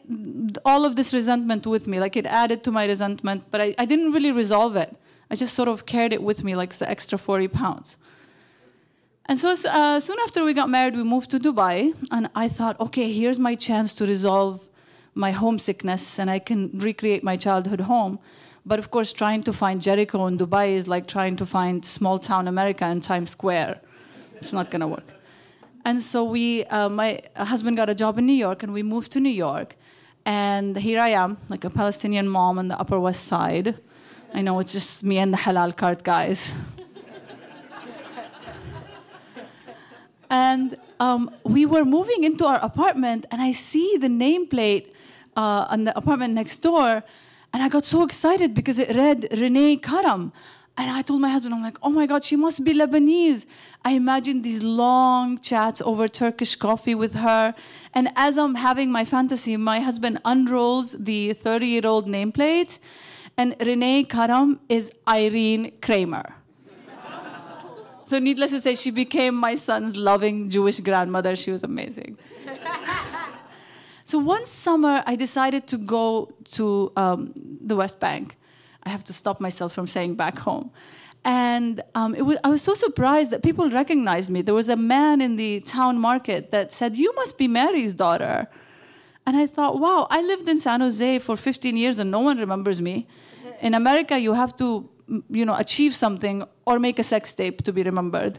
all 0.64 0.84
of 0.84 0.94
this 0.94 1.12
resentment 1.12 1.66
with 1.66 1.88
me, 1.88 1.98
like 1.98 2.16
it 2.16 2.24
added 2.24 2.62
to 2.64 2.70
my 2.70 2.86
resentment, 2.86 3.50
but 3.50 3.60
I, 3.60 3.74
I 3.78 3.84
didn't 3.84 4.12
really 4.12 4.30
resolve 4.30 4.76
it. 4.76 4.94
I 5.30 5.34
just 5.34 5.54
sort 5.54 5.68
of 5.68 5.86
carried 5.86 6.12
it 6.12 6.22
with 6.22 6.44
me, 6.44 6.54
like 6.54 6.74
the 6.74 6.88
extra 6.88 7.18
40 7.18 7.48
pounds. 7.48 7.96
And 9.28 9.38
so 9.38 9.54
uh, 9.68 9.98
soon 9.98 10.18
after 10.22 10.44
we 10.44 10.54
got 10.54 10.70
married, 10.70 10.94
we 10.94 11.02
moved 11.02 11.30
to 11.32 11.40
Dubai, 11.40 11.96
and 12.12 12.30
I 12.34 12.48
thought, 12.48 12.78
okay, 12.78 13.10
here's 13.12 13.40
my 13.40 13.56
chance 13.56 13.94
to 13.96 14.06
resolve 14.06 14.68
my 15.14 15.32
homesickness, 15.32 16.20
and 16.20 16.30
I 16.30 16.38
can 16.38 16.70
recreate 16.74 17.24
my 17.24 17.36
childhood 17.36 17.80
home. 17.80 18.20
But 18.64 18.78
of 18.78 18.90
course, 18.90 19.12
trying 19.12 19.42
to 19.44 19.52
find 19.52 19.80
Jericho 19.80 20.26
in 20.26 20.38
Dubai 20.38 20.70
is 20.70 20.86
like 20.86 21.08
trying 21.08 21.36
to 21.36 21.46
find 21.46 21.84
small 21.84 22.18
town 22.20 22.46
America 22.46 22.88
in 22.88 23.00
Times 23.00 23.30
Square. 23.30 23.80
It's 24.36 24.52
not 24.52 24.70
going 24.70 24.80
to 24.80 24.88
work. 24.88 25.06
And 25.84 26.02
so 26.02 26.24
we, 26.24 26.64
uh, 26.64 26.88
my 26.88 27.20
husband 27.36 27.76
got 27.76 27.88
a 27.90 27.94
job 27.94 28.18
in 28.18 28.26
New 28.26 28.32
York, 28.32 28.62
and 28.62 28.72
we 28.72 28.82
moved 28.84 29.10
to 29.12 29.20
New 29.20 29.30
York. 29.30 29.76
And 30.24 30.76
here 30.76 31.00
I 31.00 31.08
am, 31.08 31.38
like 31.48 31.64
a 31.64 31.70
Palestinian 31.70 32.28
mom 32.28 32.58
on 32.58 32.68
the 32.68 32.78
Upper 32.78 32.98
West 33.00 33.24
Side 33.24 33.78
I 34.36 34.42
know 34.42 34.58
it's 34.58 34.72
just 34.72 35.02
me 35.02 35.16
and 35.16 35.32
the 35.32 35.38
halal 35.38 35.74
cart 35.74 36.02
guys. 36.04 36.54
and 40.28 40.76
um, 41.00 41.30
we 41.42 41.64
were 41.64 41.86
moving 41.86 42.22
into 42.22 42.44
our 42.44 42.62
apartment, 42.62 43.24
and 43.30 43.40
I 43.40 43.52
see 43.52 43.96
the 43.98 44.08
nameplate 44.08 44.92
uh, 45.38 45.68
on 45.70 45.84
the 45.84 45.96
apartment 45.96 46.34
next 46.34 46.58
door, 46.58 47.02
and 47.54 47.62
I 47.62 47.70
got 47.70 47.86
so 47.86 48.04
excited 48.04 48.52
because 48.52 48.78
it 48.78 48.94
read 48.94 49.26
Renee 49.40 49.78
Karam. 49.78 50.34
And 50.76 50.90
I 50.90 51.00
told 51.00 51.22
my 51.22 51.30
husband, 51.30 51.54
I'm 51.54 51.62
like, 51.62 51.78
oh 51.82 51.88
my 51.88 52.04
God, 52.04 52.22
she 52.22 52.36
must 52.36 52.62
be 52.62 52.74
Lebanese. 52.74 53.46
I 53.86 53.92
imagined 53.92 54.44
these 54.44 54.62
long 54.62 55.38
chats 55.38 55.80
over 55.80 56.06
Turkish 56.06 56.56
coffee 56.56 56.94
with 56.94 57.14
her. 57.14 57.54
And 57.94 58.10
as 58.14 58.36
I'm 58.36 58.56
having 58.56 58.92
my 58.92 59.06
fantasy, 59.06 59.56
my 59.56 59.80
husband 59.80 60.20
unrolls 60.26 60.92
the 60.92 61.32
30 61.32 61.66
year 61.66 61.86
old 61.86 62.06
nameplate 62.06 62.78
and 63.38 63.54
Renee 63.60 64.04
Karam 64.04 64.60
is 64.68 64.92
Irene 65.06 65.72
Kramer. 65.82 66.34
so, 68.04 68.18
needless 68.18 68.50
to 68.52 68.60
say, 68.60 68.74
she 68.74 68.90
became 68.90 69.34
my 69.34 69.54
son's 69.54 69.96
loving 69.96 70.48
Jewish 70.48 70.80
grandmother. 70.80 71.36
She 71.36 71.50
was 71.50 71.62
amazing. 71.62 72.18
so, 74.04 74.18
one 74.18 74.46
summer, 74.46 75.02
I 75.06 75.16
decided 75.16 75.66
to 75.68 75.76
go 75.76 76.32
to 76.52 76.92
um, 76.96 77.32
the 77.36 77.76
West 77.76 78.00
Bank. 78.00 78.36
I 78.84 78.88
have 78.88 79.04
to 79.04 79.12
stop 79.12 79.40
myself 79.40 79.72
from 79.72 79.86
saying 79.86 80.14
back 80.14 80.38
home. 80.38 80.70
And 81.24 81.82
um, 81.96 82.12
was, 82.12 82.38
I 82.44 82.48
was 82.48 82.62
so 82.62 82.72
surprised 82.74 83.32
that 83.32 83.42
people 83.42 83.68
recognized 83.68 84.30
me. 84.30 84.42
There 84.42 84.54
was 84.54 84.68
a 84.68 84.76
man 84.76 85.20
in 85.20 85.36
the 85.36 85.60
town 85.60 85.98
market 85.98 86.52
that 86.52 86.72
said, 86.72 86.96
You 86.96 87.12
must 87.16 87.36
be 87.36 87.48
Mary's 87.48 87.92
daughter. 87.92 88.48
And 89.26 89.36
I 89.36 89.46
thought, 89.48 89.80
wow, 89.80 90.06
I 90.08 90.22
lived 90.22 90.48
in 90.48 90.60
San 90.60 90.80
Jose 90.80 91.18
for 91.18 91.36
15 91.36 91.76
years 91.76 91.98
and 91.98 92.12
no 92.12 92.20
one 92.20 92.38
remembers 92.38 92.80
me. 92.80 93.08
In 93.60 93.74
America, 93.74 94.18
you 94.18 94.32
have 94.34 94.54
to, 94.56 94.88
you 95.30 95.44
know, 95.44 95.54
achieve 95.56 95.94
something 95.94 96.44
or 96.64 96.78
make 96.78 96.98
a 96.98 97.04
sex 97.04 97.32
tape 97.34 97.62
to 97.62 97.72
be 97.72 97.82
remembered. 97.82 98.38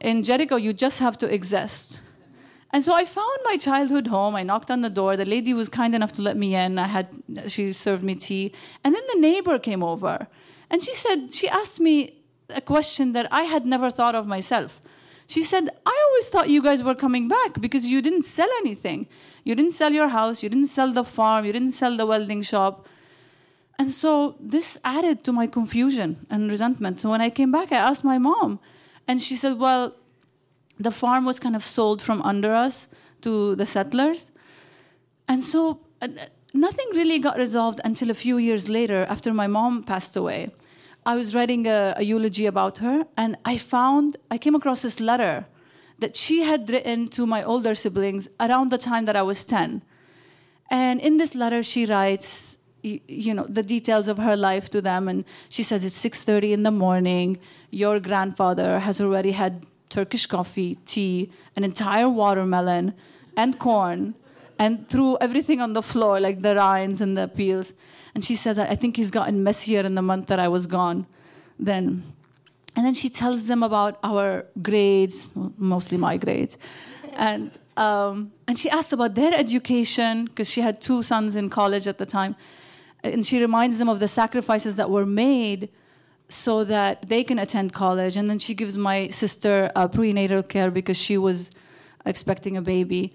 in 0.00 0.22
Jericho, 0.22 0.56
you 0.56 0.72
just 0.72 1.00
have 1.00 1.16
to 1.18 1.32
exist. 1.32 2.00
And 2.72 2.82
so 2.82 2.94
I 2.94 3.04
found 3.04 3.38
my 3.44 3.56
childhood 3.56 4.06
home. 4.06 4.34
I 4.34 4.42
knocked 4.42 4.70
on 4.70 4.80
the 4.80 4.88
door. 4.88 5.16
The 5.16 5.26
lady 5.26 5.52
was 5.52 5.68
kind 5.68 5.94
enough 5.94 6.12
to 6.12 6.22
let 6.22 6.36
me 6.36 6.54
in. 6.54 6.78
I 6.78 6.86
had 6.86 7.08
she 7.46 7.72
served 7.72 8.02
me 8.02 8.14
tea. 8.14 8.52
And 8.82 8.94
then 8.94 9.02
the 9.12 9.20
neighbor 9.20 9.58
came 9.58 9.82
over. 9.82 10.26
And 10.70 10.82
she 10.82 10.92
said 10.92 11.34
she 11.34 11.48
asked 11.48 11.80
me 11.80 12.22
a 12.56 12.62
question 12.62 13.12
that 13.12 13.28
I 13.30 13.42
had 13.42 13.66
never 13.66 13.90
thought 13.90 14.14
of 14.14 14.26
myself. 14.26 14.80
She 15.26 15.42
said, 15.42 15.68
"I 15.84 16.06
always 16.06 16.28
thought 16.28 16.48
you 16.48 16.62
guys 16.62 16.82
were 16.82 16.94
coming 16.94 17.28
back 17.28 17.60
because 17.60 17.86
you 17.86 18.00
didn't 18.00 18.22
sell 18.22 18.48
anything. 18.60 19.06
You 19.44 19.54
didn't 19.54 19.72
sell 19.72 19.92
your 19.92 20.08
house, 20.08 20.42
you 20.42 20.48
didn't 20.48 20.68
sell 20.68 20.92
the 20.92 21.04
farm, 21.04 21.44
you 21.44 21.52
didn't 21.52 21.72
sell 21.72 21.96
the 21.96 22.06
welding 22.06 22.42
shop." 22.42 22.86
And 23.78 23.90
so 23.90 24.36
this 24.38 24.78
added 24.84 25.24
to 25.24 25.32
my 25.32 25.46
confusion 25.46 26.26
and 26.30 26.50
resentment. 26.50 27.00
So 27.00 27.10
when 27.10 27.20
I 27.20 27.30
came 27.30 27.50
back, 27.50 27.72
I 27.72 27.76
asked 27.76 28.04
my 28.04 28.18
mom, 28.18 28.60
and 29.08 29.20
she 29.20 29.34
said, 29.34 29.58
Well, 29.58 29.94
the 30.78 30.90
farm 30.90 31.24
was 31.24 31.38
kind 31.40 31.56
of 31.56 31.62
sold 31.62 32.02
from 32.02 32.22
under 32.22 32.54
us 32.54 32.88
to 33.22 33.54
the 33.56 33.66
settlers. 33.66 34.32
And 35.28 35.42
so 35.42 35.80
uh, 36.00 36.08
nothing 36.54 36.86
really 36.94 37.18
got 37.18 37.36
resolved 37.36 37.80
until 37.84 38.10
a 38.10 38.14
few 38.14 38.38
years 38.38 38.68
later, 38.68 39.06
after 39.08 39.32
my 39.32 39.46
mom 39.46 39.82
passed 39.82 40.16
away. 40.16 40.50
I 41.04 41.16
was 41.16 41.34
writing 41.34 41.66
a, 41.66 41.94
a 41.96 42.02
eulogy 42.04 42.46
about 42.46 42.78
her, 42.78 43.06
and 43.16 43.36
I 43.44 43.58
found, 43.58 44.16
I 44.30 44.38
came 44.38 44.54
across 44.54 44.82
this 44.82 45.00
letter 45.00 45.46
that 45.98 46.16
she 46.16 46.42
had 46.42 46.68
written 46.70 47.08
to 47.08 47.26
my 47.26 47.42
older 47.42 47.74
siblings 47.74 48.28
around 48.38 48.70
the 48.70 48.78
time 48.78 49.04
that 49.06 49.16
I 49.16 49.22
was 49.22 49.44
10. 49.44 49.82
And 50.70 51.00
in 51.00 51.16
this 51.16 51.34
letter, 51.34 51.62
she 51.62 51.86
writes, 51.86 52.61
you 52.82 53.34
know 53.34 53.44
the 53.44 53.62
details 53.62 54.08
of 54.08 54.18
her 54.18 54.36
life 54.36 54.68
to 54.70 54.80
them. 54.80 55.08
And 55.08 55.24
she 55.48 55.62
says 55.62 55.84
it's 55.84 55.96
6:30 55.96 56.52
in 56.52 56.62
the 56.62 56.70
morning. 56.70 57.38
Your 57.70 58.00
grandfather 58.00 58.80
has 58.80 59.00
already 59.00 59.32
had 59.32 59.66
turkish 59.88 60.26
coffee 60.26 60.76
tea 60.86 61.30
an 61.54 61.64
entire 61.64 62.08
watermelon 62.08 62.94
and 63.36 63.58
corn 63.58 64.14
and 64.58 64.88
threw 64.88 65.18
everything 65.20 65.60
on 65.60 65.74
the 65.74 65.82
floor 65.82 66.18
like 66.18 66.40
the 66.40 66.54
rinds 66.56 67.00
and 67.00 67.16
the 67.16 67.28
peels. 67.28 67.74
And 68.14 68.24
she 68.24 68.36
says 68.36 68.58
i 68.58 68.74
think 68.74 68.96
he's 68.96 69.10
gotten 69.10 69.42
messier 69.42 69.80
in 69.80 69.94
the 69.94 70.02
month 70.02 70.26
that 70.26 70.38
i 70.38 70.48
was 70.48 70.66
gone 70.66 71.06
then. 71.58 72.02
And 72.74 72.86
then 72.86 72.94
she 72.94 73.08
tells 73.10 73.46
them 73.46 73.62
about 73.62 73.98
our 74.02 74.46
grades 74.62 75.30
mostly 75.58 75.98
my 75.98 76.16
grades. 76.16 76.56
And 77.12 77.50
um, 77.76 78.32
and 78.46 78.58
she 78.58 78.68
asked 78.68 78.92
about 78.92 79.14
their 79.14 79.34
education 79.34 80.26
because 80.26 80.50
she 80.50 80.60
had 80.60 80.80
two 80.80 81.02
sons 81.02 81.36
in 81.36 81.48
college 81.48 81.86
at 81.86 81.98
the 81.98 82.06
time 82.06 82.36
and 83.04 83.26
she 83.26 83.40
reminds 83.40 83.78
them 83.78 83.88
of 83.88 84.00
the 84.00 84.08
sacrifices 84.08 84.76
that 84.76 84.90
were 84.90 85.06
made 85.06 85.68
so 86.28 86.64
that 86.64 87.08
they 87.08 87.24
can 87.24 87.38
attend 87.38 87.72
college. 87.72 88.16
And 88.16 88.28
then 88.28 88.38
she 88.38 88.54
gives 88.54 88.76
my 88.78 89.08
sister 89.08 89.70
prenatal 89.92 90.42
care 90.42 90.70
because 90.70 90.96
she 90.96 91.18
was 91.18 91.50
expecting 92.06 92.56
a 92.56 92.62
baby. 92.62 93.12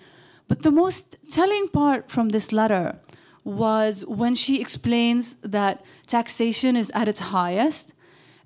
But 0.47 0.61
the 0.61 0.71
most 0.71 1.17
telling 1.29 1.67
part 1.67 2.09
from 2.09 2.29
this 2.29 2.51
letter 2.51 2.99
was 3.43 4.05
when 4.05 4.35
she 4.35 4.61
explains 4.61 5.33
that 5.35 5.83
taxation 6.05 6.75
is 6.75 6.91
at 6.93 7.07
its 7.07 7.19
highest 7.19 7.93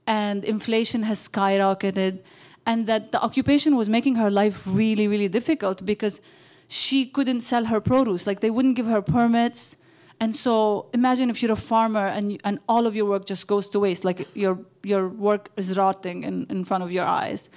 and 0.05 0.43
inflation 0.43 1.03
has 1.03 1.27
skyrocketed 1.27 2.19
and 2.65 2.85
that 2.87 3.11
the 3.11 3.21
occupation 3.23 3.75
was 3.75 3.89
making 3.89 4.15
her 4.15 4.29
life 4.29 4.63
really 4.67 5.07
really 5.07 5.27
difficult 5.27 5.83
because 5.85 6.21
she 6.67 7.05
couldn't 7.05 7.41
sell 7.41 7.65
her 7.65 7.81
produce 7.81 8.27
like 8.27 8.39
they 8.41 8.51
wouldn't 8.51 8.75
give 8.75 8.85
her 8.85 9.01
permits 9.01 9.77
and 10.21 10.35
so 10.35 10.85
imagine 10.93 11.31
if 11.31 11.41
you're 11.41 11.51
a 11.51 11.63
farmer 11.73 12.05
and, 12.05 12.39
and 12.43 12.59
all 12.69 12.85
of 12.85 12.95
your 12.95 13.05
work 13.05 13.25
just 13.25 13.47
goes 13.47 13.67
to 13.69 13.79
waste, 13.79 14.05
like 14.05 14.27
your, 14.35 14.59
your 14.83 15.07
work 15.07 15.49
is 15.57 15.75
rotting 15.75 16.23
in, 16.23 16.45
in 16.47 16.63
front 16.63 16.83
of 16.83 16.91
your 16.91 17.05
eyes. 17.05 17.49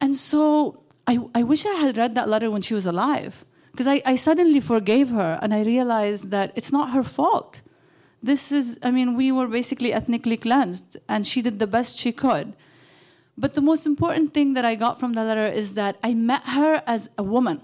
And 0.00 0.14
so 0.14 0.84
I, 1.08 1.18
I 1.34 1.42
wish 1.42 1.66
I 1.66 1.74
had 1.74 1.98
read 1.98 2.14
that 2.14 2.28
letter 2.28 2.52
when 2.52 2.62
she 2.62 2.72
was 2.72 2.86
alive, 2.86 3.44
because 3.72 3.88
I, 3.88 4.00
I 4.06 4.14
suddenly 4.14 4.60
forgave 4.60 5.10
her 5.10 5.40
and 5.42 5.52
I 5.52 5.62
realized 5.62 6.30
that 6.30 6.52
it's 6.54 6.70
not 6.70 6.90
her 6.90 7.02
fault. 7.02 7.62
This 8.22 8.52
is, 8.52 8.78
I 8.84 8.92
mean, 8.92 9.16
we 9.16 9.32
were 9.32 9.48
basically 9.48 9.92
ethnically 9.92 10.36
cleansed, 10.36 10.98
and 11.08 11.26
she 11.26 11.42
did 11.42 11.58
the 11.58 11.66
best 11.66 11.98
she 11.98 12.12
could. 12.12 12.52
But 13.36 13.54
the 13.54 13.62
most 13.62 13.86
important 13.86 14.34
thing 14.34 14.52
that 14.54 14.64
I 14.64 14.76
got 14.76 15.00
from 15.00 15.14
the 15.14 15.24
letter 15.24 15.46
is 15.46 15.74
that 15.74 15.96
I 16.04 16.14
met 16.14 16.42
her 16.44 16.82
as 16.86 17.10
a 17.18 17.24
woman, 17.24 17.60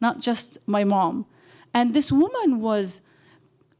not 0.00 0.20
just 0.20 0.58
my 0.66 0.84
mom. 0.84 1.24
And 1.72 1.94
this 1.94 2.12
woman 2.12 2.60
was 2.60 3.00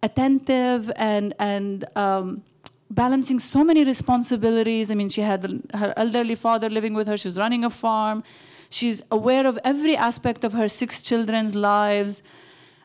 attentive 0.04 0.90
and 0.96 1.34
and 1.38 1.84
um, 1.96 2.42
balancing 2.90 3.38
so 3.40 3.64
many 3.64 3.82
responsibilities. 3.84 4.90
I 4.90 4.94
mean, 4.94 5.08
she 5.08 5.22
had 5.22 5.40
her 5.74 5.92
elderly 5.96 6.36
father 6.46 6.68
living 6.70 6.94
with 6.94 7.08
her. 7.08 7.16
She's 7.16 7.38
running 7.38 7.64
a 7.64 7.70
farm. 7.70 8.22
She's 8.68 9.02
aware 9.10 9.46
of 9.46 9.58
every 9.64 9.96
aspect 9.96 10.44
of 10.44 10.52
her 10.52 10.68
six 10.68 11.02
children's 11.02 11.54
lives. 11.54 12.22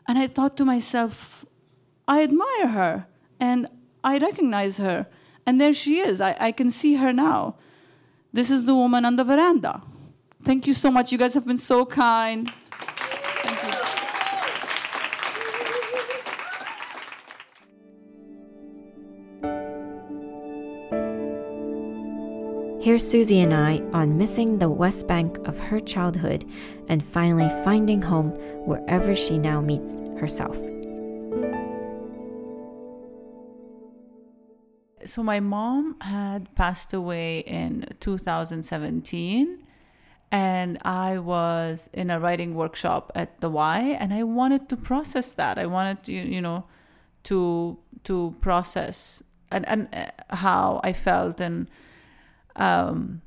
And 0.08 0.18
I 0.18 0.26
thought 0.26 0.56
to 0.56 0.64
myself, 0.64 1.44
I 2.08 2.22
admire 2.22 2.68
her 2.68 3.06
and 3.38 3.66
I 4.02 4.18
recognize 4.18 4.78
her. 4.78 5.06
And 5.46 5.60
there 5.60 5.74
she 5.74 5.98
is. 5.98 6.20
I, 6.20 6.36
I 6.40 6.52
can 6.52 6.70
see 6.70 6.94
her 6.96 7.12
now. 7.12 7.56
This 8.32 8.50
is 8.50 8.66
the 8.66 8.74
woman 8.74 9.04
on 9.04 9.16
the 9.16 9.24
veranda. 9.24 9.82
Thank 10.42 10.66
you 10.66 10.74
so 10.74 10.90
much. 10.90 11.12
You 11.12 11.18
guys 11.18 11.34
have 11.34 11.46
been 11.46 11.58
so 11.58 11.84
kind. 11.84 12.50
Here's 22.82 23.06
Susie 23.06 23.40
and 23.40 23.52
I 23.52 23.80
on 23.92 24.16
missing 24.16 24.58
the 24.58 24.70
West 24.70 25.06
Bank 25.06 25.36
of 25.46 25.58
her 25.58 25.80
childhood 25.80 26.46
and 26.88 27.04
finally 27.04 27.50
finding 27.62 28.00
home 28.00 28.30
wherever 28.64 29.14
she 29.14 29.36
now 29.36 29.60
meets 29.60 30.00
herself. 30.18 30.56
So, 35.04 35.22
my 35.22 35.40
mom 35.40 36.00
had 36.00 36.54
passed 36.54 36.94
away 36.94 37.40
in 37.40 37.84
2017, 38.00 39.66
and 40.32 40.78
I 40.80 41.18
was 41.18 41.90
in 41.92 42.08
a 42.10 42.18
writing 42.18 42.54
workshop 42.54 43.12
at 43.14 43.42
the 43.42 43.50
Y, 43.50 43.94
and 44.00 44.14
I 44.14 44.22
wanted 44.22 44.70
to 44.70 44.78
process 44.78 45.34
that. 45.34 45.58
I 45.58 45.66
wanted 45.66 46.04
to, 46.04 46.12
you 46.12 46.40
know, 46.40 46.64
to 47.24 47.76
to 48.04 48.34
process 48.40 49.22
and, 49.50 49.68
and 49.68 49.88
uh, 49.92 50.06
how 50.34 50.80
I 50.82 50.94
felt 50.94 51.40
and 51.40 51.68
um, 52.56 53.22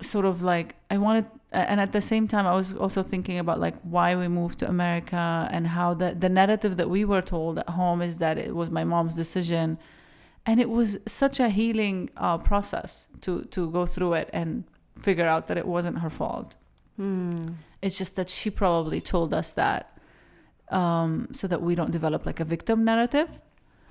sort 0.00 0.24
of 0.24 0.42
like 0.42 0.76
I 0.90 0.98
wanted, 0.98 1.26
and 1.52 1.80
at 1.80 1.92
the 1.92 2.00
same 2.00 2.28
time, 2.28 2.46
I 2.46 2.54
was 2.54 2.74
also 2.74 3.02
thinking 3.02 3.38
about 3.38 3.60
like 3.60 3.76
why 3.82 4.14
we 4.14 4.28
moved 4.28 4.58
to 4.60 4.68
America 4.68 5.48
and 5.50 5.68
how 5.68 5.94
the 5.94 6.14
the 6.14 6.28
narrative 6.28 6.76
that 6.76 6.90
we 6.90 7.04
were 7.04 7.22
told 7.22 7.58
at 7.58 7.68
home 7.70 8.02
is 8.02 8.18
that 8.18 8.38
it 8.38 8.54
was 8.54 8.70
my 8.70 8.84
mom's 8.84 9.16
decision, 9.16 9.78
and 10.46 10.60
it 10.60 10.68
was 10.68 10.98
such 11.06 11.40
a 11.40 11.48
healing 11.48 12.10
uh, 12.16 12.38
process 12.38 13.08
to 13.22 13.42
to 13.46 13.70
go 13.70 13.86
through 13.86 14.14
it 14.14 14.30
and 14.32 14.64
figure 14.98 15.26
out 15.26 15.48
that 15.48 15.56
it 15.56 15.66
wasn't 15.66 15.98
her 15.98 16.10
fault. 16.10 16.54
Hmm. 16.96 17.48
It's 17.80 17.98
just 17.98 18.16
that 18.16 18.28
she 18.28 18.50
probably 18.50 19.00
told 19.00 19.34
us 19.34 19.50
that 19.52 19.98
um, 20.70 21.28
so 21.32 21.46
that 21.46 21.62
we 21.62 21.74
don't 21.74 21.90
develop 21.90 22.26
like 22.26 22.40
a 22.40 22.44
victim 22.44 22.84
narrative. 22.84 23.40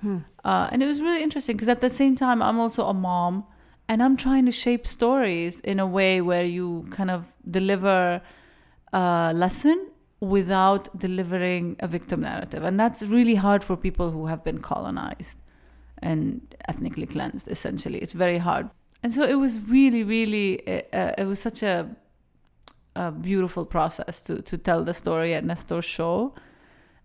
Hmm. 0.00 0.18
Uh, 0.44 0.68
and 0.72 0.82
it 0.82 0.86
was 0.86 1.00
really 1.00 1.22
interesting 1.22 1.56
because 1.56 1.68
at 1.68 1.80
the 1.80 1.90
same 1.90 2.16
time, 2.16 2.42
I'm 2.42 2.58
also 2.58 2.86
a 2.86 2.94
mom 2.94 3.44
and 3.92 4.02
I'm 4.02 4.16
trying 4.16 4.46
to 4.46 4.52
shape 4.52 4.86
stories 4.86 5.60
in 5.60 5.78
a 5.78 5.86
way 5.86 6.22
where 6.22 6.46
you 6.46 6.86
kind 6.90 7.10
of 7.10 7.26
deliver 7.58 8.22
a 8.90 9.32
lesson 9.34 9.90
without 10.18 10.98
delivering 10.98 11.76
a 11.80 11.88
victim 11.88 12.22
narrative. 12.22 12.62
And 12.62 12.80
that's 12.80 13.02
really 13.02 13.34
hard 13.34 13.62
for 13.62 13.76
people 13.76 14.10
who 14.10 14.28
have 14.28 14.42
been 14.42 14.60
colonized 14.62 15.36
and 15.98 16.40
ethnically 16.70 17.04
cleansed, 17.04 17.48
essentially. 17.48 17.98
It's 17.98 18.14
very 18.14 18.38
hard. 18.38 18.70
And 19.02 19.12
so 19.12 19.24
it 19.24 19.34
was 19.34 19.60
really, 19.60 20.04
really, 20.04 20.66
uh, 20.66 21.12
it 21.18 21.26
was 21.26 21.38
such 21.38 21.62
a, 21.62 21.94
a 22.96 23.12
beautiful 23.12 23.66
process 23.66 24.22
to, 24.22 24.40
to 24.40 24.56
tell 24.56 24.84
the 24.84 24.94
story 24.94 25.34
at 25.34 25.44
Nestor's 25.44 25.84
show 25.84 26.34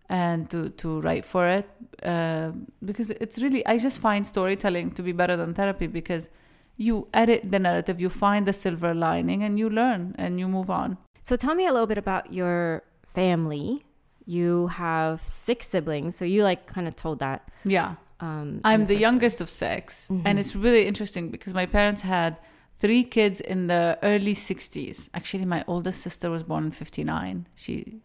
and 0.08 0.50
to, 0.52 0.70
to 0.70 1.02
write 1.02 1.26
for 1.26 1.50
it. 1.50 1.70
Uh, 2.02 2.52
because 2.86 3.10
it's 3.10 3.40
really, 3.42 3.66
I 3.66 3.78
just 3.78 4.00
find 4.00 4.26
storytelling 4.26 4.92
to 4.92 5.04
be 5.04 5.12
better 5.12 5.36
than 5.36 5.54
therapy 5.54 5.88
because 5.88 6.30
you 6.78 7.08
edit 7.14 7.52
the 7.52 7.60
narrative, 7.60 8.00
you 8.00 8.10
find 8.10 8.46
the 8.46 8.54
silver 8.54 8.94
lining, 8.94 9.44
and 9.44 9.58
you 9.60 9.70
learn 9.70 10.16
and 10.18 10.40
you 10.40 10.48
move 10.48 10.70
on. 10.70 10.98
So 11.24 11.36
tell 11.36 11.56
me 11.56 11.66
a 11.66 11.74
little 11.74 11.88
bit 11.88 11.98
about 11.98 12.32
your 12.32 12.84
family. 13.04 13.86
You 14.26 14.68
have 14.68 15.28
six 15.28 15.68
siblings, 15.68 16.16
so 16.16 16.24
you 16.26 16.44
like 16.44 16.68
kind 16.68 16.88
of 16.88 16.96
told 16.96 17.20
that. 17.20 17.50
Yeah. 17.66 17.96
Um, 18.20 18.62
I'm 18.64 18.82
the, 18.82 18.96
the 18.96 19.00
youngest 19.00 19.42
of 19.42 19.50
6 19.50 20.08
mm-hmm. 20.10 20.26
and 20.26 20.40
it's 20.40 20.56
really 20.56 20.88
interesting 20.88 21.30
because 21.30 21.54
my 21.54 21.68
parents 21.68 22.02
had 22.02 22.38
three 22.80 23.04
kids 23.04 23.40
in 23.40 23.68
the 23.68 23.98
early 24.02 24.34
60s. 24.34 25.10
Actually, 25.14 25.46
my 25.46 25.64
oldest 25.68 26.02
sister 26.02 26.30
was 26.30 26.44
born 26.44 26.66
in 26.66 26.72
59. 26.72 27.48
She, 27.56 28.02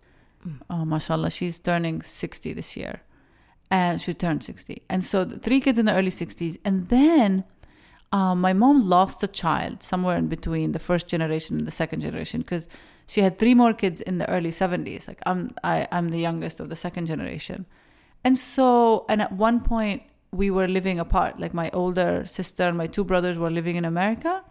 mm. 0.46 0.58
oh, 0.68 0.84
mashallah, 0.84 1.30
she's 1.30 1.58
turning 1.58 2.02
60 2.02 2.52
this 2.52 2.76
year. 2.76 3.02
And 3.70 4.02
she 4.02 4.12
turned 4.12 4.44
60. 4.44 4.82
And 4.90 5.02
so 5.02 5.24
three 5.24 5.60
kids 5.60 5.78
in 5.78 5.86
the 5.86 5.94
early 5.94 6.10
60s. 6.10 6.58
And 6.64 6.88
then 6.88 7.44
um, 8.12 8.40
my 8.40 8.52
mom 8.52 8.86
lost 8.88 9.22
a 9.22 9.26
child 9.26 9.82
somewhere 9.82 10.16
in 10.16 10.28
between 10.28 10.72
the 10.72 10.78
first 10.78 11.08
generation 11.08 11.58
and 11.58 11.66
the 11.66 11.72
second 11.72 12.00
generation 12.00 12.42
because 12.42 12.68
she 13.06 13.22
had 13.22 13.38
three 13.38 13.54
more 13.54 13.72
kids 13.72 14.00
in 14.00 14.18
the 14.18 14.28
early 14.28 14.50
70s 14.50 15.08
like 15.08 15.20
i'm 15.26 15.54
I, 15.64 15.88
i'm 15.90 16.10
the 16.10 16.20
youngest 16.20 16.60
of 16.60 16.68
the 16.68 16.76
second 16.76 17.06
generation. 17.06 17.66
And 18.24 18.38
so 18.38 19.04
and 19.08 19.20
at 19.20 19.32
one 19.32 19.60
point 19.60 20.02
we 20.30 20.50
were 20.50 20.68
living 20.68 20.98
apart. 20.98 21.38
Like 21.40 21.52
my 21.52 21.68
older 21.70 22.24
sister 22.26 22.64
and 22.64 22.78
my 22.78 22.86
two 22.86 23.04
brothers 23.04 23.38
were 23.38 23.50
living 23.50 23.76
in 23.76 23.84
america 23.84 24.44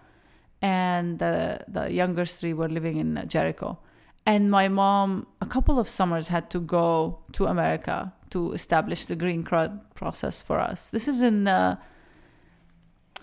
and 0.62 1.20
the 1.20 1.64
the 1.68 1.92
younger 1.92 2.26
three 2.26 2.54
were 2.54 2.70
living 2.70 2.98
in 2.98 3.24
jericho. 3.28 3.80
And 4.26 4.52
my 4.52 4.68
mom 4.68 5.28
a 5.40 5.46
couple 5.46 5.80
of 5.80 5.88
summers 5.88 6.28
had 6.28 6.50
to 6.52 6.60
go 6.60 7.20
to 7.34 7.46
america 7.48 8.14
to 8.32 8.54
establish 8.54 9.06
the 9.06 9.16
green 9.16 9.44
card 9.44 9.72
process 9.94 10.42
for 10.42 10.60
us. 10.60 10.90
This 10.90 11.08
is 11.08 11.22
in 11.22 11.44
the 11.46 11.78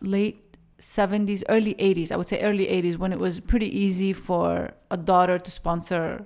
late 0.02 0.56
70s 0.80 1.42
early 1.48 1.74
80s 1.74 2.12
i 2.12 2.16
would 2.16 2.28
say 2.28 2.40
early 2.40 2.66
80s 2.66 2.96
when 2.98 3.12
it 3.12 3.18
was 3.18 3.40
pretty 3.40 3.66
easy 3.84 4.12
for 4.12 4.70
a 4.90 4.96
daughter 4.96 5.38
to 5.38 5.50
sponsor 5.50 6.24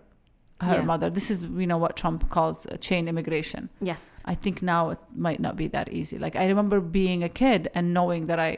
her 0.60 0.74
Yeah. 0.76 0.82
mother 0.82 1.08
this 1.10 1.30
is 1.30 1.44
you 1.44 1.66
know 1.66 1.78
what 1.78 1.96
trump 1.96 2.28
calls 2.30 2.66
a 2.66 2.76
chain 2.76 3.08
immigration 3.08 3.68
Yes. 3.80 4.20
I 4.24 4.34
think 4.34 4.62
now 4.62 4.90
it 4.90 4.98
might 5.16 5.40
not 5.40 5.56
be 5.56 5.66
that 5.68 5.88
easy. 5.92 6.18
Like 6.18 6.36
I 6.36 6.46
remember 6.46 6.80
being 6.80 7.24
a 7.24 7.28
kid 7.28 7.68
and 7.74 7.92
knowing 7.92 8.26
that 8.26 8.38
I 8.38 8.50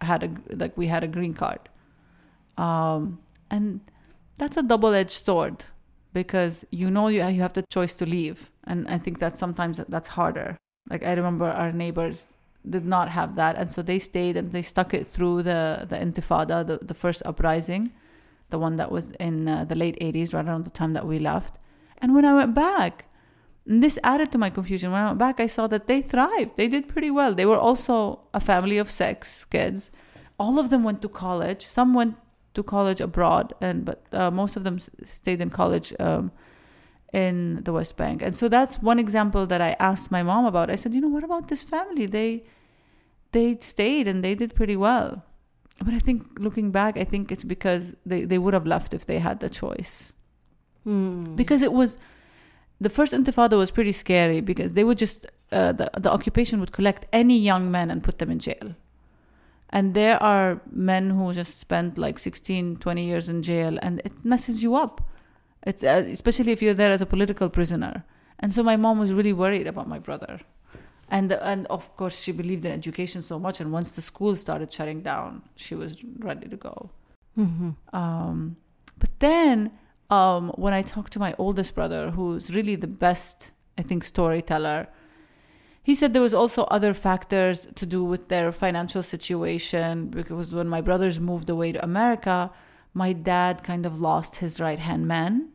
had 0.00 0.22
a 0.22 0.30
like 0.62 0.74
we 0.78 0.86
had 0.86 1.02
a 1.04 1.08
green 1.16 1.34
card, 1.34 1.60
um, 2.56 3.18
and 3.50 3.80
that's 4.38 4.56
a 4.56 4.62
double-edged 4.62 5.10
sword 5.26 5.64
because 6.14 6.64
you 6.70 6.90
know 6.90 7.08
you 7.08 7.20
you 7.26 7.42
have 7.42 7.52
the 7.52 7.62
choice 7.76 7.94
to 8.00 8.06
leave, 8.06 8.50
and 8.64 8.88
I 8.88 8.98
think 8.98 9.18
that 9.18 9.36
sometimes 9.36 9.80
that's 9.88 10.08
harder. 10.08 10.56
Like 10.88 11.02
I 11.04 11.12
remember 11.12 11.46
our 11.46 11.72
neighbors 11.72 12.28
did 12.68 12.84
not 12.84 13.08
have 13.08 13.34
that, 13.36 13.56
and 13.56 13.72
so 13.72 13.82
they 13.82 13.98
stayed 13.98 14.36
and 14.36 14.52
they 14.52 14.62
stuck 14.62 14.92
it 14.92 15.06
through 15.06 15.42
the 15.42 15.86
the 15.88 15.96
Intifada, 15.96 16.66
the 16.66 16.78
the 16.82 16.94
first 16.94 17.22
uprising, 17.24 17.92
the 18.50 18.58
one 18.58 18.76
that 18.76 18.90
was 18.90 19.12
in 19.12 19.48
uh, 19.48 19.64
the 19.64 19.74
late 19.74 19.98
'80s, 20.00 20.34
right 20.34 20.46
around 20.46 20.64
the 20.64 20.70
time 20.70 20.92
that 20.92 21.06
we 21.06 21.18
left. 21.18 21.58
And 21.98 22.14
when 22.14 22.24
I 22.24 22.34
went 22.34 22.54
back, 22.54 23.06
this 23.66 23.98
added 24.02 24.32
to 24.32 24.38
my 24.38 24.50
confusion. 24.50 24.92
When 24.92 25.00
I 25.02 25.06
went 25.06 25.18
back, 25.18 25.40
I 25.40 25.46
saw 25.46 25.66
that 25.68 25.86
they 25.86 26.02
thrived. 26.02 26.56
They 26.56 26.68
did 26.68 26.88
pretty 26.88 27.10
well. 27.10 27.34
They 27.34 27.46
were 27.46 27.58
also 27.58 28.20
a 28.34 28.40
family 28.40 28.78
of 28.78 28.90
six 28.90 29.44
kids. 29.44 29.90
All 30.38 30.58
of 30.58 30.70
them 30.70 30.82
went 30.82 31.02
to 31.02 31.08
college. 31.08 31.66
Some 31.66 31.94
went 31.94 32.16
to 32.54 32.62
college 32.62 33.00
abroad, 33.00 33.54
and 33.60 33.84
but 33.84 34.02
uh, 34.12 34.30
most 34.30 34.56
of 34.56 34.64
them 34.64 34.78
stayed 35.04 35.40
in 35.40 35.50
college 35.50 35.92
um, 36.00 36.32
in 37.12 37.62
the 37.64 37.72
West 37.72 37.96
Bank. 37.96 38.22
And 38.22 38.34
so 38.34 38.48
that's 38.48 38.80
one 38.82 38.98
example 38.98 39.46
that 39.46 39.60
I 39.60 39.76
asked 39.78 40.10
my 40.10 40.22
mom 40.22 40.44
about. 40.46 40.70
I 40.70 40.76
said, 40.76 40.94
you 40.94 41.00
know, 41.00 41.08
what 41.08 41.24
about 41.24 41.48
this 41.48 41.62
family? 41.62 42.06
They 42.06 42.44
they 43.32 43.56
stayed 43.60 44.08
and 44.08 44.24
they 44.24 44.34
did 44.34 44.54
pretty 44.54 44.76
well. 44.76 45.24
But 45.84 45.94
I 45.94 45.98
think 45.98 46.38
looking 46.38 46.70
back, 46.70 46.96
I 46.96 47.04
think 47.04 47.32
it's 47.32 47.44
because 47.44 47.94
they, 48.04 48.24
they 48.24 48.38
would 48.38 48.54
have 48.54 48.66
left 48.66 48.92
if 48.92 49.06
they 49.06 49.18
had 49.18 49.40
the 49.40 49.48
choice 49.48 50.12
Hmm. 50.84 51.34
because 51.36 51.60
it 51.60 51.74
was 51.74 51.98
the 52.80 52.88
first 52.88 53.12
intifada 53.12 53.58
was 53.58 53.70
pretty 53.70 53.92
scary 53.92 54.40
because 54.40 54.72
they 54.72 54.82
would 54.82 54.96
just 54.96 55.26
uh, 55.52 55.72
the, 55.72 55.90
the 55.98 56.10
occupation 56.10 56.58
would 56.60 56.72
collect 56.72 57.04
any 57.12 57.38
young 57.38 57.70
men 57.70 57.90
and 57.90 58.02
put 58.02 58.18
them 58.18 58.30
in 58.30 58.38
jail 58.38 58.74
and 59.68 59.92
there 59.92 60.20
are 60.22 60.62
men 60.72 61.10
who 61.10 61.34
just 61.34 61.60
spent 61.60 61.98
like 61.98 62.18
16 62.18 62.76
20 62.76 63.04
years 63.04 63.28
in 63.28 63.42
jail 63.42 63.78
and 63.82 64.00
it 64.06 64.12
messes 64.24 64.62
you 64.62 64.74
up 64.74 65.02
it's, 65.66 65.82
uh, 65.82 66.04
especially 66.10 66.52
if 66.52 66.62
you're 66.62 66.74
there 66.74 66.90
as 66.90 67.02
a 67.02 67.06
political 67.06 67.48
prisoner. 67.48 68.04
And 68.38 68.52
so 68.52 68.62
my 68.62 68.76
mom 68.76 68.98
was 68.98 69.12
really 69.12 69.32
worried 69.32 69.66
about 69.66 69.88
my 69.88 69.98
brother. 69.98 70.40
And 71.08 71.32
and 71.32 71.66
of 71.66 71.96
course 71.96 72.20
she 72.22 72.32
believed 72.32 72.64
in 72.64 72.72
education 72.72 73.20
so 73.20 73.38
much 73.38 73.60
and 73.60 73.72
once 73.72 73.96
the 73.96 74.02
school 74.02 74.36
started 74.36 74.72
shutting 74.72 75.02
down 75.02 75.42
she 75.56 75.74
was 75.74 76.02
ready 76.20 76.48
to 76.48 76.56
go. 76.56 76.90
Mhm. 77.36 77.74
um, 77.92 78.56
but 78.98 79.10
then 79.18 79.72
um, 80.10 80.50
when 80.56 80.72
I 80.72 80.82
talked 80.82 81.12
to 81.14 81.18
my 81.18 81.34
oldest 81.38 81.74
brother, 81.74 82.10
who's 82.10 82.54
really 82.54 82.76
the 82.76 82.88
best, 82.88 83.50
I 83.78 83.82
think, 83.82 84.02
storyteller, 84.04 84.88
he 85.82 85.94
said 85.94 86.12
there 86.12 86.22
was 86.22 86.34
also 86.34 86.64
other 86.64 86.92
factors 86.92 87.66
to 87.76 87.86
do 87.86 88.04
with 88.04 88.28
their 88.28 88.52
financial 88.52 89.02
situation 89.02 90.08
because 90.08 90.52
when 90.52 90.68
my 90.68 90.80
brothers 90.80 91.18
moved 91.18 91.48
away 91.48 91.72
to 91.72 91.82
America, 91.82 92.50
my 92.94 93.12
dad 93.12 93.62
kind 93.62 93.86
of 93.86 94.00
lost 94.00 94.36
his 94.36 94.60
right 94.60 94.78
hand 94.78 95.06
man, 95.06 95.50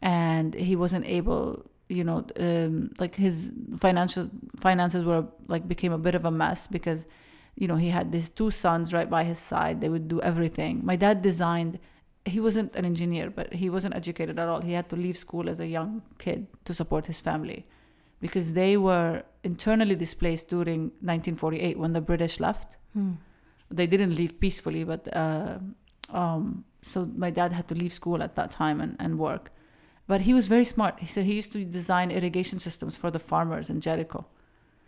and 0.00 0.54
he 0.54 0.76
wasn't 0.76 1.06
able. 1.06 1.66
You 1.88 2.04
know, 2.04 2.24
um, 2.40 2.92
like 2.98 3.16
his 3.16 3.52
financial 3.76 4.30
finances 4.56 5.04
were 5.04 5.26
like 5.46 5.68
became 5.68 5.92
a 5.92 5.98
bit 5.98 6.14
of 6.14 6.24
a 6.24 6.30
mess 6.30 6.66
because 6.66 7.04
you 7.56 7.68
know, 7.68 7.76
he 7.76 7.90
had 7.90 8.12
these 8.12 8.30
two 8.30 8.50
sons 8.50 8.92
right 8.92 9.08
by 9.08 9.24
his 9.24 9.38
side. 9.38 9.80
They 9.80 9.88
would 9.88 10.08
do 10.08 10.20
everything. 10.22 10.80
My 10.84 10.96
dad 10.96 11.22
designed, 11.22 11.78
he 12.24 12.40
wasn't 12.40 12.74
an 12.74 12.84
engineer, 12.84 13.30
but 13.30 13.52
he 13.52 13.68
wasn't 13.68 13.94
educated 13.94 14.38
at 14.38 14.48
all. 14.48 14.62
He 14.62 14.72
had 14.72 14.88
to 14.90 14.96
leave 14.96 15.16
school 15.16 15.48
as 15.48 15.60
a 15.60 15.66
young 15.66 16.02
kid 16.18 16.46
to 16.64 16.72
support 16.72 17.06
his 17.06 17.20
family 17.20 17.66
because 18.20 18.52
they 18.54 18.76
were 18.76 19.22
internally 19.44 19.96
displaced 19.96 20.48
during 20.48 20.92
1948 21.00 21.78
when 21.78 21.92
the 21.92 22.00
British 22.00 22.40
left. 22.40 22.76
Hmm. 22.94 23.12
They 23.70 23.86
didn't 23.86 24.14
leave 24.16 24.38
peacefully, 24.38 24.84
but 24.84 25.14
uh, 25.14 25.58
um, 26.12 26.64
so 26.82 27.08
my 27.16 27.30
dad 27.30 27.52
had 27.52 27.68
to 27.68 27.74
leave 27.74 27.92
school 27.92 28.22
at 28.22 28.34
that 28.36 28.50
time 28.50 28.80
and, 28.80 28.96
and 28.98 29.18
work. 29.18 29.50
But 30.06 30.22
he 30.22 30.34
was 30.34 30.46
very 30.46 30.64
smart. 30.64 31.00
He 31.00 31.06
said 31.06 31.24
he 31.24 31.34
used 31.34 31.52
to 31.52 31.64
design 31.64 32.10
irrigation 32.10 32.58
systems 32.58 32.96
for 32.96 33.10
the 33.10 33.18
farmers 33.18 33.70
in 33.70 33.80
Jericho. 33.80 34.26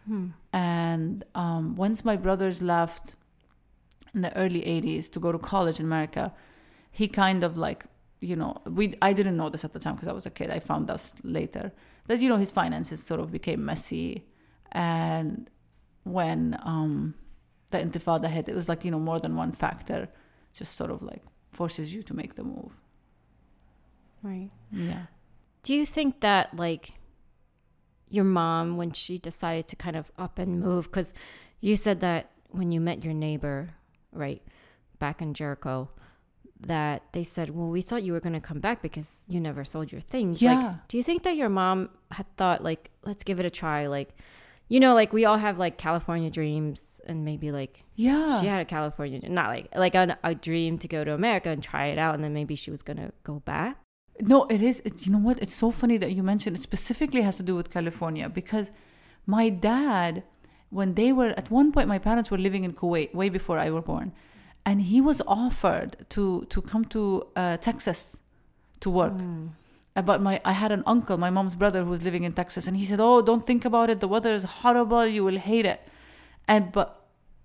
Hmm. 0.07 0.29
And 0.53 1.25
um, 1.35 1.77
once 1.77 2.05
my 2.05 2.17
brothers 2.17 2.61
left 2.61 3.15
in 4.13 4.21
the 4.21 4.37
early 4.37 4.63
80s 4.63 5.11
to 5.13 5.21
go 5.21 5.33
to 5.33 5.39
college 5.39 5.81
in 5.81 5.87
America, 5.87 6.33
he 6.91 7.09
kind 7.09 7.43
of 7.43 7.57
like, 7.57 7.87
you 8.21 8.37
know, 8.37 8.61
we 8.67 8.95
I 9.03 9.13
didn't 9.13 9.37
know 9.37 9.49
this 9.49 9.65
at 9.65 9.73
the 9.73 9.79
time 9.79 9.95
because 9.95 10.09
I 10.09 10.13
was 10.13 10.27
a 10.27 10.31
kid. 10.31 10.51
I 10.51 10.59
found 10.59 10.89
this 10.89 11.15
later 11.23 11.73
that 12.07 12.21
you 12.21 12.29
know 12.29 12.37
his 12.37 12.53
finances 12.53 13.03
sort 13.03 13.21
of 13.21 13.31
became 13.31 13.65
messy, 13.65 14.25
and 14.73 15.51
when 16.05 16.59
um, 16.63 17.15
the 17.71 17.79
Intifada 17.79 18.29
hit, 18.29 18.49
it 18.49 18.55
was 18.55 18.69
like 18.69 18.85
you 18.85 18.91
know 18.91 19.01
more 19.01 19.21
than 19.21 19.37
one 19.37 19.53
factor, 19.53 20.09
just 20.55 20.77
sort 20.77 20.91
of 20.91 21.03
like 21.03 21.23
forces 21.53 21.95
you 21.95 22.03
to 22.05 22.15
make 22.15 22.37
the 22.37 22.45
move. 22.45 22.81
Right. 24.23 24.51
Yeah. 24.73 25.07
Do 25.63 25.75
you 25.75 25.85
think 25.85 26.21
that 26.21 26.57
like 26.57 26.93
your 28.09 28.25
mom 28.25 28.77
when 28.77 28.93
she 28.93 29.19
decided 29.19 29.67
to 29.69 29.77
kind 29.77 29.97
of 29.97 30.11
up 30.19 30.39
and 30.39 30.61
move 30.61 30.91
cuz 30.93 31.13
you 31.61 31.77
said 31.77 32.01
that 32.01 32.31
when 32.51 32.71
you 32.71 32.81
met 32.81 33.05
your 33.05 33.15
neighbor, 33.15 33.75
right, 34.13 34.43
back 34.99 35.21
in 35.21 35.35
Jericho 35.35 35.91
that 36.61 37.03
they 37.13 37.25
said, 37.25 37.51
"Well, 37.51 37.69
we 37.69 37.83
thought 37.83 38.03
you 38.05 38.13
were 38.13 38.21
going 38.21 38.35
to 38.35 38.41
come 38.41 38.61
back 38.61 38.81
because 38.81 39.25
you 39.29 39.41
never 39.41 39.65
sold 39.65 39.91
your 39.93 40.01
things." 40.01 40.41
Yeah. 40.41 40.55
Like, 40.55 40.89
do 40.89 40.97
you 40.97 41.03
think 41.03 41.23
that 41.25 41.37
your 41.37 41.49
mom 41.49 41.91
had 42.13 42.27
thought 42.37 42.63
like, 42.63 42.91
"Let's 43.03 43.25
give 43.25 43.39
it 43.41 43.45
a 43.45 43.51
try." 43.51 43.87
Like, 43.87 44.17
you 44.69 44.81
know, 44.81 44.95
like 44.95 45.13
we 45.13 45.25
all 45.25 45.37
have 45.39 45.59
like 45.59 45.77
California 45.79 46.31
dreams 46.31 47.01
and 47.07 47.25
maybe 47.25 47.51
like 47.53 47.85
Yeah. 47.95 48.41
she 48.41 48.47
had 48.47 48.61
a 48.63 48.65
California 48.65 49.21
not 49.29 49.49
like 49.49 49.69
like 49.77 49.95
a, 49.95 50.19
a 50.25 50.35
dream 50.35 50.79
to 50.79 50.89
go 50.89 51.05
to 51.05 51.13
America 51.13 51.51
and 51.51 51.63
try 51.63 51.87
it 51.87 51.99
out 51.99 52.15
and 52.15 52.25
then 52.25 52.33
maybe 52.33 52.55
she 52.55 52.71
was 52.71 52.83
going 52.83 52.97
to 52.97 53.13
go 53.25 53.41
back. 53.45 53.77
No, 54.21 54.45
it 54.45 54.63
is. 54.63 54.81
It's, 54.85 55.07
you 55.07 55.13
know 55.13 55.19
what? 55.19 55.39
It's 55.43 55.55
so 55.55 55.71
funny 55.71 55.97
that 55.99 56.13
you 56.13 56.23
mentioned 56.23 56.57
it 56.57 56.63
specifically 56.63 57.23
has 57.23 57.37
to 57.37 57.43
do 57.43 57.55
with 57.57 57.71
California 57.71 58.29
because 58.29 58.71
my 59.27 59.49
dad, 59.49 60.23
when 60.71 60.95
they 60.95 61.13
were 61.13 61.31
at 61.37 61.51
one 61.51 61.73
point, 61.73 61.89
my 61.89 61.99
parents 61.99 62.31
were 62.31 62.39
living 62.39 62.63
in 62.65 62.73
Kuwait 62.75 63.13
way 63.15 63.29
before 63.29 63.59
I 63.59 63.71
were 63.71 63.83
born, 63.83 64.13
and 64.65 64.83
he 64.83 65.01
was 65.01 65.21
offered 65.27 66.07
to 66.11 66.45
to 66.49 66.63
come 66.63 66.85
to 66.87 67.27
uh, 67.37 67.57
Texas 67.57 68.17
to 68.81 68.91
work. 68.91 69.15
Uh, 69.15 69.49
But 69.95 70.21
my 70.21 70.41
I 70.45 70.53
had 70.53 70.73
an 70.73 70.83
uncle, 70.87 71.17
my 71.17 71.31
mom's 71.31 71.55
brother, 71.55 71.85
who 71.85 71.91
was 71.91 72.03
living 72.03 72.25
in 72.25 72.33
Texas, 72.33 72.67
and 72.67 72.77
he 72.77 72.85
said, 72.85 72.99
"Oh, 73.01 73.23
don't 73.23 73.47
think 73.47 73.65
about 73.65 73.91
it. 73.91 74.01
The 74.01 74.09
weather 74.09 74.35
is 74.35 74.43
horrible. 74.43 75.07
You 75.07 75.23
will 75.25 75.39
hate 75.39 75.65
it." 75.67 75.81
And 76.49 76.73
but 76.73 77.01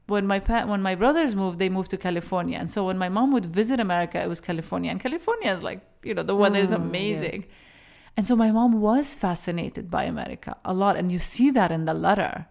when 0.08 0.26
my 0.26 0.40
pa- 0.40 0.66
when 0.66 0.82
my 0.82 0.96
brothers 0.96 1.36
moved, 1.36 1.60
they 1.60 1.70
moved 1.70 1.92
to 1.92 1.98
California, 1.98 2.58
and 2.58 2.72
so 2.72 2.86
when 2.88 2.98
my 2.98 3.08
mom 3.08 3.32
would 3.34 3.46
visit 3.46 3.80
America, 3.80 4.20
it 4.20 4.28
was 4.28 4.42
California, 4.42 4.90
and 4.90 5.00
California 5.00 5.52
is 5.54 5.62
like 5.62 5.82
you 6.04 6.16
know 6.16 6.24
the 6.24 6.36
weather 6.36 6.60
is 6.60 6.72
Mm, 6.72 6.80
yeah. 6.80 6.86
amazing, 6.88 7.46
and 8.18 8.26
so 8.26 8.36
my 8.36 8.52
mom 8.52 8.82
was 8.82 9.14
fascinated 9.14 9.92
by 9.92 10.04
America 10.06 10.58
a 10.66 10.74
lot, 10.74 10.98
and 10.98 11.12
you 11.12 11.20
see 11.20 11.52
that 11.52 11.72
in 11.72 11.86
the 11.86 11.94
letter. 11.94 12.48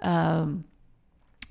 Um, 0.00 0.64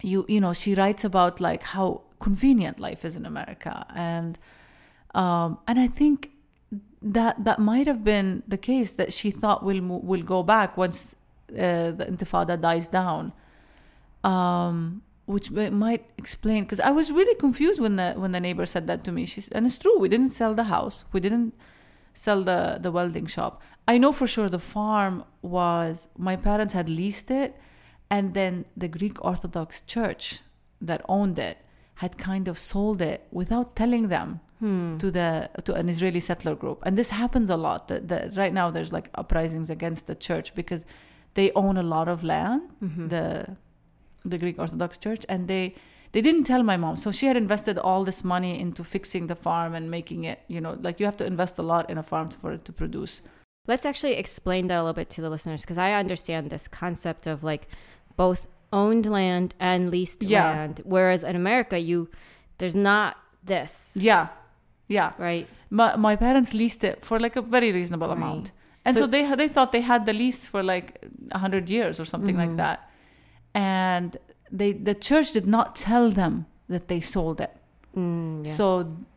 you 0.02 0.26
you 0.28 0.40
know 0.42 0.54
she 0.54 0.74
writes 0.74 1.04
about 1.04 1.40
like 1.40 1.62
how 1.62 2.02
convenient 2.20 2.80
life 2.80 3.06
is 3.06 3.16
in 3.16 3.28
America, 3.28 3.86
and 3.94 4.40
um, 5.14 5.60
and 5.68 5.80
I 5.80 5.86
think 5.88 6.32
that 7.06 7.44
that 7.44 7.60
might 7.60 7.88
have 7.88 8.04
been 8.04 8.44
the 8.48 8.58
case 8.58 8.94
that 8.94 9.14
she 9.14 9.30
thought 9.32 9.64
we'll 9.64 9.82
we'll 9.82 10.24
go 10.24 10.42
back 10.44 10.76
once 10.76 11.16
uh, 11.52 11.92
the 11.92 12.06
Intifada 12.10 12.60
dies 12.60 12.88
down 12.88 13.32
um, 14.26 15.04
which 15.28 15.52
might 15.52 16.06
explain 16.18 16.64
because 16.64 16.80
I 16.80 16.92
was 16.92 17.12
really 17.12 17.36
confused 17.36 17.80
when 17.80 17.96
the 17.96 18.14
when 18.14 18.32
the 18.32 18.40
neighbor 18.40 18.66
said 18.66 18.88
that 18.88 19.04
to 19.06 19.12
me. 19.12 19.26
She's 19.26 19.48
and 19.50 19.66
it's 19.66 19.80
true. 19.80 19.98
We 19.98 20.10
didn't 20.10 20.32
sell 20.32 20.54
the 20.54 20.66
house. 20.66 21.06
We 21.14 21.20
didn't 21.20 21.54
sell 22.14 22.44
the 22.44 22.80
the 22.82 22.92
welding 22.92 23.28
shop. 23.28 23.62
I 23.88 23.98
know 23.98 24.12
for 24.12 24.28
sure 24.28 24.50
the 24.50 24.60
farm 24.60 25.24
was 25.42 26.08
my 26.18 26.36
parents 26.36 26.74
had 26.74 26.90
leased 26.90 27.30
it, 27.32 27.56
and 28.10 28.34
then 28.34 28.66
the 28.76 28.88
Greek 28.88 29.24
Orthodox 29.24 29.82
Church 29.82 30.42
that 30.82 31.02
owned 31.08 31.40
it 31.40 31.58
had 31.96 32.18
kind 32.18 32.48
of 32.48 32.60
sold 32.60 33.02
it 33.02 33.28
without 33.32 33.76
telling 33.76 34.10
them 34.10 34.42
Hmm. 34.60 34.98
to 35.00 35.12
the 35.12 35.50
to 35.66 35.74
an 35.74 35.90
Israeli 35.90 36.22
settler 36.22 36.56
group, 36.56 36.80
and 36.86 36.98
this 36.98 37.10
happens 37.10 37.50
a 37.50 37.58
lot. 37.58 37.90
The, 37.90 38.00
the, 38.00 38.32
right 38.38 38.54
now, 38.54 38.72
there's 38.72 38.94
like 38.94 39.10
uprisings 39.16 39.70
against 39.70 40.08
the 40.08 40.16
church 40.16 40.56
because 40.56 40.86
they 41.34 41.52
own 41.56 41.76
a 41.78 41.84
lot 41.84 42.08
of 42.08 42.24
land, 42.24 42.62
Mhm. 42.82 43.10
the 43.10 43.58
the 44.24 44.38
Greek 44.38 44.58
Orthodox 44.58 44.98
Church, 44.98 45.26
and 45.28 45.48
they 45.50 45.76
they 46.14 46.22
didn't 46.22 46.46
tell 46.46 46.64
my 46.64 46.78
mom. 46.78 46.96
So 46.96 47.12
she 47.12 47.26
had 47.28 47.36
invested 47.36 47.78
all 47.78 48.06
this 48.06 48.24
money 48.24 48.58
into 48.58 48.84
fixing 48.84 49.28
the 49.28 49.36
farm 49.36 49.76
and 49.76 49.92
making 49.92 50.24
it. 50.24 50.40
You 50.48 50.62
know, 50.62 50.78
like 50.82 51.00
you 51.02 51.06
have 51.06 51.18
to 51.18 51.26
invest 51.26 51.60
a 51.60 51.62
lot 51.62 51.90
in 51.90 51.98
a 51.98 52.04
farm 52.04 52.30
for 52.30 52.54
it 52.54 52.64
to 52.66 52.72
produce. 52.72 53.22
Let's 53.68 53.86
actually 53.86 54.14
explain 54.14 54.68
that 54.68 54.78
a 54.78 54.84
little 54.84 54.94
bit 54.94 55.10
to 55.16 55.22
the 55.22 55.30
listeners 55.30 55.62
because 55.62 55.78
I 55.78 55.92
understand 55.94 56.50
this 56.50 56.68
concept 56.70 57.28
of 57.28 57.44
like 57.44 57.68
both 58.16 58.48
owned 58.72 59.06
land 59.06 59.54
and 59.60 59.92
leased 59.92 60.24
Yeah. 60.24 60.46
land, 60.52 60.82
whereas 60.86 61.24
in 61.24 61.36
America, 61.36 61.78
you 61.78 62.08
there's 62.60 62.76
not 62.76 63.18
this, 63.44 63.92
Yeah, 63.96 64.28
yeah. 64.88 65.12
right? 65.18 65.48
My 65.70 65.96
my 65.96 66.16
parents 66.16 66.54
leased 66.54 66.84
it 66.84 67.04
for 67.04 67.20
like 67.20 67.36
a 67.36 67.42
very 67.42 67.72
reasonable 67.72 68.08
Right. 68.08 68.18
amount, 68.18 68.52
and 68.86 68.96
so, 68.96 69.02
So- 69.02 69.08
they 69.08 69.24
they 69.36 69.48
thought 69.48 69.72
they 69.72 69.82
had 69.82 70.06
the 70.06 70.14
lease 70.14 70.48
for 70.48 70.62
like 70.64 70.88
a 71.32 71.40
hundred 71.40 71.70
years 71.70 72.00
or 72.00 72.06
something 72.06 72.38
like 72.38 72.52
Mhm. 72.52 72.58
that, 72.64 72.80
and 73.54 74.18
they 74.52 74.72
the 74.74 74.94
church 74.96 75.32
did 75.34 75.48
not 75.48 75.76
tell 75.76 76.10
them 76.12 76.46
that 76.70 76.88
they 76.88 77.02
sold 77.02 77.40
it. 77.42 77.52
Mm, 77.96 78.46
yeah. 78.46 78.52
So 78.52 78.66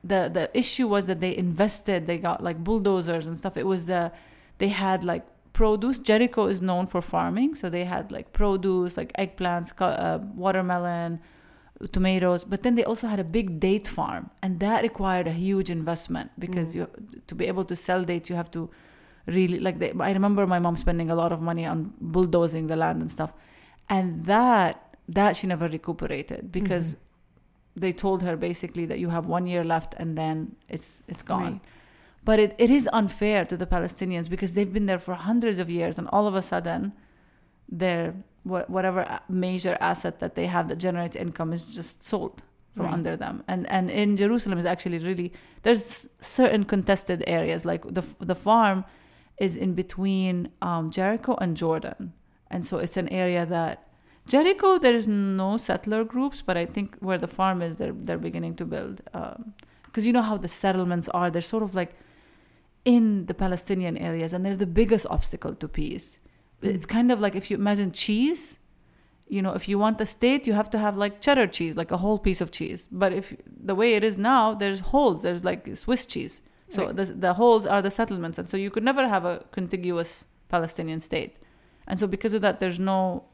the 0.04 0.30
the 0.32 0.50
issue 0.62 0.86
was 0.88 1.06
that 1.06 1.20
they 1.20 1.36
invested. 1.36 2.06
They 2.06 2.18
got 2.18 2.42
like 2.42 2.58
bulldozers 2.62 3.26
and 3.26 3.36
stuff. 3.36 3.56
It 3.56 3.66
was 3.66 3.86
the 3.86 4.12
they 4.58 4.68
had 4.68 5.04
like 5.04 5.24
produce. 5.52 5.98
Jericho 5.98 6.46
is 6.46 6.60
known 6.62 6.86
for 6.86 7.00
farming, 7.02 7.54
so 7.56 7.68
they 7.68 7.84
had 7.84 8.12
like 8.12 8.32
produce, 8.32 8.96
like 8.96 9.12
eggplants, 9.18 9.72
uh, 9.80 10.18
watermelon, 10.36 11.20
tomatoes. 11.92 12.44
But 12.44 12.62
then 12.62 12.74
they 12.74 12.84
also 12.84 13.06
had 13.06 13.20
a 13.20 13.24
big 13.24 13.60
date 13.60 13.86
farm, 13.86 14.30
and 14.42 14.60
that 14.60 14.82
required 14.82 15.26
a 15.28 15.32
huge 15.32 15.70
investment 15.70 16.30
because 16.38 16.68
Mm. 16.72 16.74
you 16.76 16.88
to 17.26 17.34
be 17.34 17.46
able 17.46 17.64
to 17.64 17.76
sell 17.76 18.04
dates, 18.04 18.28
you 18.30 18.36
have 18.36 18.50
to 18.52 18.70
really 19.26 19.58
like. 19.60 19.78
They, 19.78 19.92
I 20.00 20.12
remember 20.12 20.46
my 20.46 20.58
mom 20.58 20.76
spending 20.76 21.10
a 21.10 21.14
lot 21.14 21.32
of 21.32 21.40
money 21.40 21.64
on 21.66 21.92
bulldozing 22.00 22.66
the 22.66 22.76
land 22.76 23.00
and 23.02 23.10
stuff, 23.12 23.32
and 23.88 24.24
that 24.26 24.74
that 25.08 25.36
she 25.36 25.46
never 25.46 25.68
recuperated 25.68 26.52
because 26.52 26.86
Mhm. 26.94 26.98
they 27.82 27.92
told 27.92 28.22
her 28.22 28.36
basically 28.36 28.84
that 28.86 28.98
you 28.98 29.08
have 29.10 29.26
one 29.26 29.46
year 29.46 29.64
left 29.64 29.94
and 29.98 30.18
then 30.18 30.56
it's 30.68 31.02
it's 31.08 31.22
gone. 31.22 31.42
Right. 31.52 31.60
But 32.24 32.38
it, 32.40 32.54
it 32.58 32.70
is 32.70 32.88
unfair 32.92 33.44
to 33.46 33.56
the 33.56 33.66
Palestinians 33.66 34.28
because 34.28 34.52
they've 34.54 34.72
been 34.72 34.86
there 34.86 34.98
for 34.98 35.14
hundreds 35.14 35.58
of 35.58 35.70
years 35.70 35.96
and 35.98 36.06
all 36.08 36.26
of 36.26 36.34
a 36.34 36.42
sudden 36.42 36.92
their 37.68 38.02
wha- 38.10 38.37
whatever 38.48 39.20
major 39.28 39.76
asset 39.80 40.18
that 40.20 40.34
they 40.34 40.46
have 40.46 40.68
that 40.68 40.76
generates 40.76 41.16
income 41.16 41.52
is 41.52 41.74
just 41.74 42.02
sold 42.02 42.42
from 42.76 42.86
Right. 42.86 42.94
under 42.94 43.16
them. 43.16 43.42
And 43.48 43.66
and 43.76 43.90
in 43.90 44.16
Jerusalem 44.16 44.58
is 44.58 44.66
actually 44.66 44.98
really 44.98 45.32
there's 45.62 46.06
certain 46.20 46.64
contested 46.64 47.24
areas 47.26 47.64
like 47.64 47.82
the 47.98 48.04
the 48.20 48.34
farm 48.34 48.84
is 49.38 49.56
in 49.56 49.74
between 49.74 50.48
um, 50.62 50.90
Jericho 50.90 51.36
and 51.40 51.56
Jordan. 51.56 52.12
And 52.50 52.64
so 52.64 52.78
it's 52.78 52.96
an 52.96 53.08
area 53.08 53.44
that 53.46 53.88
Jericho, 54.26 54.78
there 54.78 54.94
is 54.94 55.06
no 55.08 55.56
settler 55.56 56.04
groups, 56.04 56.42
but 56.42 56.56
I 56.56 56.66
think 56.66 56.96
where 57.00 57.18
the 57.18 57.26
farm 57.38 57.62
is, 57.62 57.76
they're 57.76 57.94
they're 58.06 58.18
beginning 58.18 58.54
to 58.56 58.64
build. 58.64 59.00
Because 59.86 60.06
you 60.06 60.12
know 60.12 60.22
how 60.22 60.36
the 60.36 60.48
settlements 60.48 61.08
are, 61.08 61.30
they're 61.30 61.50
sort 61.54 61.62
of 61.62 61.74
like 61.74 61.92
in 62.84 63.26
the 63.26 63.34
Palestinian 63.34 63.96
areas, 63.96 64.32
and 64.32 64.44
they're 64.44 64.56
the 64.56 64.66
biggest 64.66 65.06
obstacle 65.10 65.54
to 65.54 65.68
peace. 65.68 66.18
It's 66.62 66.86
kind 66.86 67.12
of 67.12 67.20
like 67.20 67.34
if 67.36 67.50
you 67.50 67.56
imagine 67.56 67.92
cheese. 67.92 68.58
You 69.28 69.42
know, 69.42 69.52
if 69.52 69.68
you 69.68 69.78
want 69.78 69.98
the 69.98 70.06
state, 70.06 70.46
you 70.46 70.54
have 70.54 70.70
to 70.70 70.78
have 70.78 70.96
like 70.96 71.20
cheddar 71.20 71.46
cheese, 71.46 71.76
like 71.76 71.90
a 71.90 71.98
whole 71.98 72.18
piece 72.18 72.40
of 72.40 72.50
cheese. 72.50 72.88
But 72.90 73.12
if 73.12 73.36
the 73.46 73.74
way 73.74 73.94
it 73.94 74.02
is 74.02 74.16
now, 74.16 74.54
there's 74.54 74.80
holes. 74.80 75.22
There's 75.22 75.44
like 75.44 75.76
Swiss 75.76 76.06
cheese. 76.06 76.40
So 76.70 76.86
Right. 76.86 76.96
the 76.96 77.04
the 77.04 77.34
holes 77.34 77.66
are 77.66 77.82
the 77.82 77.90
settlements, 77.90 78.38
and 78.38 78.48
so 78.48 78.56
you 78.56 78.70
could 78.70 78.84
never 78.84 79.06
have 79.08 79.24
a 79.24 79.44
contiguous 79.52 80.26
Palestinian 80.48 81.00
state. 81.00 81.36
And 81.86 81.98
so 81.98 82.06
because 82.06 82.34
of 82.34 82.42
that, 82.42 82.58
there's 82.60 82.78
no 82.78 83.24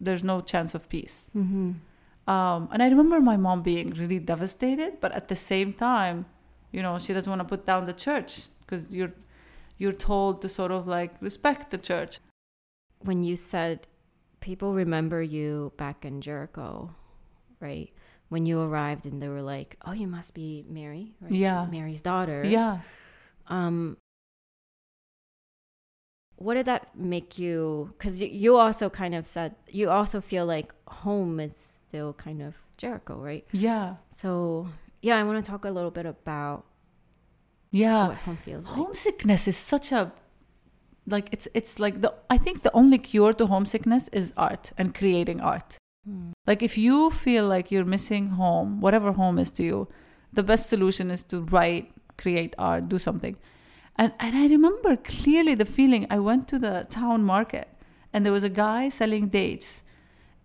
there's 0.00 0.24
no 0.24 0.40
chance 0.40 0.74
of 0.74 0.88
peace. 0.88 1.30
Mm-hmm. 1.36 1.72
Um, 2.34 2.68
and 2.72 2.82
I 2.82 2.88
remember 2.88 3.20
my 3.20 3.36
mom 3.36 3.62
being 3.62 3.90
really 3.90 4.18
devastated, 4.18 5.00
but 5.00 5.12
at 5.12 5.28
the 5.28 5.36
same 5.36 5.72
time, 5.72 6.26
you 6.72 6.82
know, 6.82 6.98
she 6.98 7.12
doesn't 7.12 7.30
want 7.30 7.40
to 7.40 7.44
put 7.44 7.66
down 7.66 7.86
the 7.86 7.92
church 7.92 8.30
because 8.60 8.92
you're 8.92 9.12
you're 9.78 9.92
told 9.92 10.40
to 10.42 10.48
sort 10.48 10.72
of 10.72 10.86
like 10.86 11.12
respect 11.20 11.70
the 11.70 11.78
church. 11.78 12.18
When 13.04 13.22
you 13.22 13.36
said 13.36 13.86
people 14.40 14.74
remember 14.74 15.22
you 15.22 15.72
back 15.76 16.04
in 16.04 16.20
Jericho, 16.20 16.94
right? 17.60 17.92
When 18.30 18.46
you 18.46 18.60
arrived 18.60 19.04
and 19.06 19.22
they 19.22 19.28
were 19.28 19.42
like, 19.42 19.76
"Oh, 19.86 19.92
you 19.92 20.06
must 20.08 20.34
be 20.34 20.64
Mary, 20.68 21.14
right? 21.20 21.32
Yeah. 21.32 21.66
Mary's 21.70 22.00
daughter." 22.00 22.42
Yeah. 22.44 22.80
Um, 23.48 23.96
what 26.36 26.54
did 26.54 26.66
that 26.66 26.96
make 26.98 27.38
you? 27.38 27.92
Because 27.96 28.20
you, 28.20 28.28
you 28.28 28.56
also 28.56 28.90
kind 28.90 29.14
of 29.14 29.26
said 29.26 29.54
you 29.68 29.90
also 29.90 30.20
feel 30.20 30.46
like 30.46 30.72
home 30.88 31.38
is 31.40 31.80
still 31.86 32.12
kind 32.14 32.42
of 32.42 32.54
Jericho, 32.76 33.16
right? 33.16 33.44
Yeah. 33.52 33.96
So 34.10 34.68
yeah, 35.00 35.16
I 35.18 35.22
want 35.22 35.44
to 35.44 35.48
talk 35.50 35.64
a 35.64 35.70
little 35.70 35.90
bit 35.92 36.06
about 36.06 36.64
Yeah. 37.70 38.08
what 38.08 38.16
home 38.16 38.38
feels 38.38 38.64
like. 38.64 38.74
homesickness 38.74 39.46
is 39.48 39.56
such 39.56 39.92
a 39.92 40.12
like 41.06 41.28
it's 41.32 41.48
it's 41.54 41.78
like 41.78 42.00
the 42.00 42.14
I 42.30 42.38
think 42.38 42.62
the 42.62 42.72
only 42.72 42.98
cure 42.98 43.32
to 43.34 43.46
homesickness 43.46 44.08
is 44.08 44.32
art 44.36 44.72
and 44.78 44.94
creating 44.94 45.40
art. 45.40 45.78
Hmm. 46.06 46.32
Like 46.46 46.62
if 46.62 46.78
you 46.78 47.10
feel 47.10 47.46
like 47.46 47.70
you're 47.70 47.84
missing 47.84 48.30
home, 48.30 48.80
whatever 48.80 49.12
home 49.12 49.38
is 49.38 49.50
to 49.52 49.62
you, 49.62 49.88
the 50.32 50.42
best 50.42 50.68
solution 50.68 51.10
is 51.10 51.22
to 51.24 51.40
write, 51.40 51.92
create 52.18 52.54
art, 52.58 52.88
do 52.88 52.98
something. 52.98 53.36
And 53.96 54.12
and 54.18 54.36
I 54.36 54.46
remember 54.46 54.96
clearly 54.96 55.54
the 55.54 55.64
feeling 55.64 56.06
I 56.10 56.18
went 56.18 56.48
to 56.48 56.58
the 56.58 56.86
town 56.90 57.22
market 57.22 57.68
and 58.12 58.24
there 58.24 58.32
was 58.32 58.44
a 58.44 58.48
guy 58.48 58.88
selling 58.88 59.28
dates. 59.28 59.82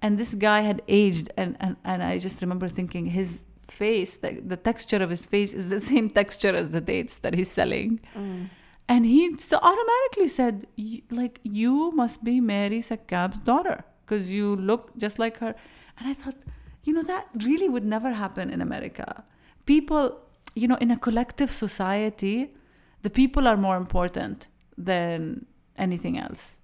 And 0.02 0.18
this 0.18 0.34
guy 0.34 0.62
had 0.62 0.82
aged 0.88 1.32
and 1.38 1.56
and, 1.60 1.76
and 1.84 2.04
I 2.04 2.20
just 2.20 2.42
remember 2.42 2.70
thinking 2.70 3.08
his 3.08 3.44
face, 3.72 4.18
the, 4.18 4.42
the 4.46 4.58
texture 4.58 4.98
of 4.98 5.10
his 5.10 5.26
face 5.26 5.54
is 5.54 5.70
the 5.70 5.80
same 5.92 6.10
texture 6.10 6.56
as 6.56 6.72
the 6.72 6.82
dates 6.82 7.18
that 7.18 7.34
he's 7.34 7.52
selling. 7.52 8.00
Mm. 8.16 8.50
And 8.90 9.06
he 9.06 9.36
automatically 9.54 10.28
said, 10.28 10.66
like, 11.12 11.40
you 11.44 11.92
must 11.92 12.24
be 12.24 12.42
Mary 12.42 12.82
Sakab's 12.82 13.40
daughter 13.40 13.84
because 14.04 14.32
you 14.32 14.56
look 14.56 14.98
just 14.98 15.20
like 15.20 15.38
her. 15.38 15.54
And 16.00 16.10
I 16.10 16.14
thought, 16.16 16.38
you 16.84 16.94
know, 16.94 17.04
that 17.04 17.28
really 17.44 17.70
would 17.70 17.86
never 17.86 18.14
happen 18.14 18.50
in 18.50 18.62
America. 18.62 19.24
People, 19.68 20.20
you 20.56 20.68
know, 20.68 20.78
in 20.78 20.90
a 20.90 20.98
collective 20.98 21.52
society, 21.52 22.56
the 23.04 23.12
people 23.12 23.48
are 23.48 23.56
more 23.56 23.78
important 23.78 24.48
than 24.76 25.46
anything 25.78 26.18
else. 26.18 26.58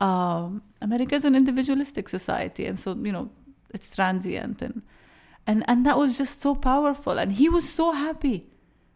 Um, 0.00 0.62
America 0.82 1.14
is 1.14 1.24
an 1.24 1.36
individualistic 1.36 2.08
society, 2.08 2.66
and 2.66 2.78
so 2.80 2.96
you 2.96 3.12
know, 3.12 3.30
it's 3.72 3.94
transient, 3.94 4.62
and 4.62 4.82
and 5.46 5.62
and 5.68 5.84
that 5.84 5.98
was 5.98 6.16
just 6.16 6.40
so 6.40 6.54
powerful. 6.54 7.18
And 7.18 7.32
he 7.32 7.50
was 7.50 7.68
so 7.68 7.92
happy 7.92 8.48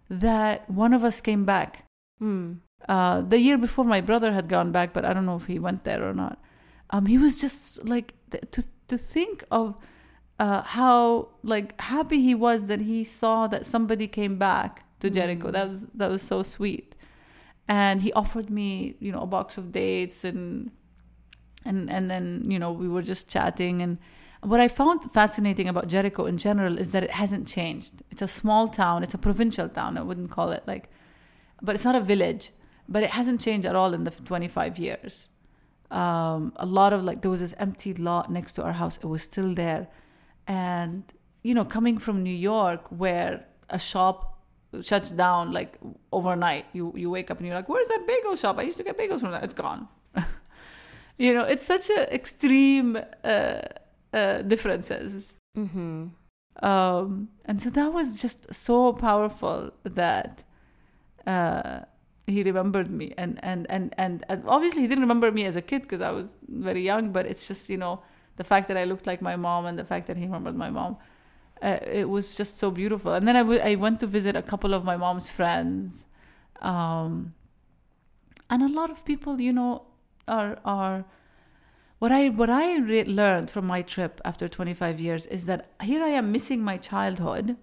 that 0.08 0.68
one 0.70 0.94
of 0.94 1.04
us 1.04 1.20
came 1.20 1.44
back 1.44 1.83
Hmm. 2.24 2.52
uh, 2.88 3.20
the 3.20 3.38
year 3.38 3.58
before 3.58 3.84
my 3.84 4.00
brother 4.00 4.32
had 4.32 4.48
gone 4.48 4.72
back, 4.72 4.94
but 4.94 5.04
I 5.04 5.12
don't 5.12 5.26
know 5.26 5.36
if 5.36 5.44
he 5.44 5.58
went 5.58 5.84
there 5.84 6.02
or 6.08 6.14
not. 6.14 6.40
Um, 6.88 7.04
he 7.04 7.18
was 7.18 7.38
just 7.38 7.86
like 7.86 8.14
th- 8.30 8.44
to 8.52 8.64
to 8.88 8.96
think 8.96 9.44
of 9.50 9.76
uh, 10.38 10.62
how 10.62 11.28
like 11.42 11.78
happy 11.82 12.22
he 12.22 12.34
was 12.34 12.64
that 12.70 12.80
he 12.80 13.04
saw 13.04 13.46
that 13.48 13.66
somebody 13.66 14.06
came 14.08 14.38
back 14.38 14.86
to 15.00 15.10
Jericho. 15.10 15.48
Mm. 15.48 15.52
That 15.52 15.68
was 15.68 15.86
that 16.00 16.10
was 16.10 16.22
so 16.22 16.42
sweet, 16.42 16.96
and 17.68 18.00
he 18.00 18.10
offered 18.14 18.48
me 18.48 18.96
you 19.00 19.12
know 19.12 19.20
a 19.20 19.30
box 19.36 19.58
of 19.58 19.70
dates 19.70 20.24
and 20.24 20.70
and 21.66 21.90
and 21.90 22.10
then 22.10 22.24
you 22.52 22.58
know 22.58 22.72
we 22.72 22.88
were 22.88 23.02
just 23.02 23.28
chatting 23.28 23.82
and 23.82 23.98
what 24.40 24.60
I 24.60 24.68
found 24.68 25.10
fascinating 25.12 25.68
about 25.68 25.88
Jericho 25.88 26.24
in 26.24 26.36
general 26.38 26.78
is 26.78 26.90
that 26.92 27.02
it 27.02 27.12
hasn't 27.22 27.46
changed. 27.48 28.02
It's 28.10 28.22
a 28.22 28.28
small 28.28 28.68
town. 28.68 29.02
It's 29.02 29.14
a 29.14 29.18
provincial 29.28 29.68
town. 29.68 29.96
I 29.98 30.02
wouldn't 30.02 30.30
call 30.30 30.50
it 30.52 30.62
like 30.66 30.90
but 31.64 31.74
it's 31.74 31.84
not 31.84 31.96
a 31.96 32.00
village. 32.00 32.50
But 32.88 33.02
it 33.02 33.10
hasn't 33.10 33.40
changed 33.40 33.66
at 33.66 33.74
all 33.74 33.94
in 33.94 34.04
the 34.04 34.10
25 34.10 34.78
years. 34.78 35.30
Um, 35.90 36.52
a 36.56 36.66
lot 36.66 36.92
of 36.92 37.02
like 37.02 37.22
there 37.22 37.30
was 37.30 37.40
this 37.40 37.54
empty 37.58 37.94
lot 37.94 38.30
next 38.30 38.52
to 38.54 38.62
our 38.62 38.72
house. 38.72 38.98
It 38.98 39.06
was 39.06 39.22
still 39.22 39.54
there, 39.54 39.88
and 40.46 41.02
you 41.42 41.54
know, 41.54 41.64
coming 41.64 41.98
from 41.98 42.22
New 42.22 42.34
York, 42.34 42.86
where 42.90 43.46
a 43.70 43.78
shop 43.78 44.40
shuts 44.82 45.10
down 45.10 45.52
like 45.52 45.78
overnight, 46.12 46.66
you 46.72 46.92
you 46.96 47.10
wake 47.10 47.30
up 47.30 47.38
and 47.38 47.46
you're 47.46 47.56
like, 47.56 47.68
"Where's 47.68 47.88
that 47.88 48.04
bagel 48.06 48.34
shop? 48.34 48.58
I 48.58 48.62
used 48.62 48.78
to 48.78 48.84
get 48.84 48.98
bagels 48.98 49.20
from 49.20 49.30
that. 49.30 49.44
It's 49.44 49.54
gone." 49.54 49.88
you 51.18 51.32
know, 51.32 51.44
it's 51.44 51.64
such 51.64 51.90
a 51.90 52.12
extreme 52.12 52.98
uh, 53.22 53.60
uh, 54.12 54.42
differences. 54.42 55.34
Mm-hmm. 55.56 56.06
Um, 56.64 57.28
and 57.44 57.60
so 57.60 57.70
that 57.70 57.92
was 57.92 58.18
just 58.20 58.52
so 58.54 58.92
powerful 58.92 59.72
that 59.84 60.42
uh, 61.26 61.80
he 62.26 62.42
remembered 62.42 62.90
me. 62.90 63.14
And, 63.18 63.38
and, 63.42 63.66
and, 63.70 63.94
and, 63.98 64.24
and 64.28 64.44
obviously, 64.46 64.82
he 64.82 64.88
didn't 64.88 65.02
remember 65.02 65.30
me 65.30 65.44
as 65.44 65.56
a 65.56 65.62
kid 65.62 65.82
because 65.82 66.00
I 66.00 66.10
was 66.10 66.34
very 66.48 66.82
young, 66.82 67.12
but 67.12 67.26
it's 67.26 67.46
just, 67.46 67.68
you 67.70 67.76
know, 67.76 68.02
the 68.36 68.44
fact 68.44 68.68
that 68.68 68.76
I 68.76 68.84
looked 68.84 69.06
like 69.06 69.20
my 69.22 69.36
mom 69.36 69.66
and 69.66 69.78
the 69.78 69.84
fact 69.84 70.06
that 70.08 70.16
he 70.16 70.24
remembered 70.24 70.56
my 70.56 70.70
mom. 70.70 70.96
uh, 71.62 71.78
it 71.82 72.08
was 72.08 72.36
just 72.36 72.58
so 72.58 72.70
beautiful. 72.70 73.12
And 73.14 73.26
then 73.26 73.36
I, 73.36 73.40
w- 73.40 73.60
I 73.60 73.74
went 73.76 74.00
to 74.00 74.06
visit 74.06 74.36
a 74.36 74.42
couple 74.42 74.74
of 74.74 74.84
my 74.84 74.96
mom's 74.96 75.28
friends, 75.28 76.04
um, 76.60 77.34
and 78.50 78.62
a 78.62 78.68
lot 78.68 78.90
of 78.90 79.04
people, 79.04 79.40
you 79.40 79.52
know, 79.52 79.84
are 80.28 80.58
are. 80.64 81.04
What 81.98 82.12
I 82.12 82.28
what 82.28 82.50
I 82.50 82.78
re- 82.78 83.04
learned 83.04 83.50
from 83.50 83.66
my 83.66 83.80
trip 83.82 84.20
after 84.24 84.48
25 84.48 85.00
years 85.00 85.26
is 85.26 85.46
that 85.46 85.70
here 85.82 86.02
I 86.02 86.08
am 86.08 86.32
missing 86.32 86.62
my 86.62 86.76
childhood, 86.76 87.56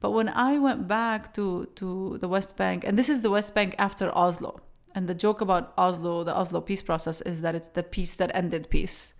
but 0.00 0.10
when 0.12 0.28
I 0.28 0.58
went 0.58 0.86
back 0.88 1.34
to 1.34 1.66
to 1.76 2.18
the 2.18 2.28
West 2.28 2.56
Bank, 2.56 2.84
and 2.84 2.98
this 2.98 3.08
is 3.08 3.22
the 3.22 3.30
West 3.30 3.54
Bank 3.54 3.74
after 3.78 4.16
Oslo, 4.16 4.60
and 4.94 5.08
the 5.08 5.14
joke 5.14 5.40
about 5.40 5.72
Oslo, 5.76 6.24
the 6.24 6.36
Oslo 6.36 6.60
peace 6.60 6.82
process, 6.82 7.20
is 7.22 7.40
that 7.42 7.54
it's 7.54 7.68
the 7.68 7.82
peace 7.82 8.14
that 8.14 8.30
ended 8.34 8.70
peace. 8.70 9.14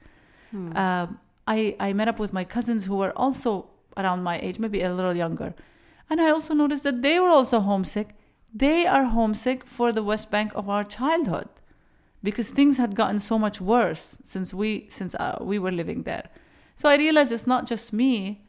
Hmm. 0.51 0.77
Um, 0.77 1.21
I, 1.47 1.77
I 1.81 1.93
met 1.95 2.09
up 2.09 2.19
with 2.19 2.33
my 2.33 2.45
cousins 2.45 2.85
who 2.85 2.97
were 2.97 3.13
also 3.17 3.71
around 3.97 4.23
my 4.23 4.39
age, 4.41 4.59
maybe 4.59 4.83
a 4.83 4.93
little 4.93 5.17
younger. 5.17 5.55
And 6.11 6.21
I 6.21 6.31
also 6.31 6.55
noticed 6.55 6.85
that 6.85 7.03
they 7.03 7.19
were 7.19 7.29
also 7.29 7.61
homesick. 7.61 8.15
They 8.55 8.87
are 8.87 9.05
homesick 9.05 9.67
for 9.67 9.93
the 9.93 10.03
West 10.03 10.31
Bank 10.31 10.53
of 10.55 10.69
our 10.69 10.85
childhood 10.85 11.49
because 12.23 12.49
things 12.49 12.77
had 12.79 12.95
gotten 12.95 13.19
so 13.19 13.39
much 13.39 13.61
worse 13.61 14.19
since 14.25 14.53
we 14.53 14.89
since 14.91 15.15
uh, 15.15 15.39
we 15.41 15.59
were 15.59 15.71
living 15.71 16.03
there. 16.03 16.29
So 16.77 16.89
I 16.89 16.97
realized 16.97 17.33
it's 17.33 17.47
not 17.47 17.67
just 17.67 17.93
me, 17.93 18.45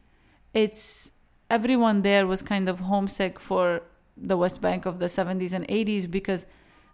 it's 0.54 1.12
everyone 1.50 2.02
there 2.02 2.26
was 2.26 2.42
kind 2.42 2.68
of 2.68 2.80
homesick 2.80 3.38
for 3.38 3.82
the 4.16 4.36
West 4.36 4.60
Bank 4.60 4.86
of 4.86 4.98
the 4.98 5.06
70s 5.06 5.52
and 5.52 5.66
80s 5.68 6.10
because 6.10 6.46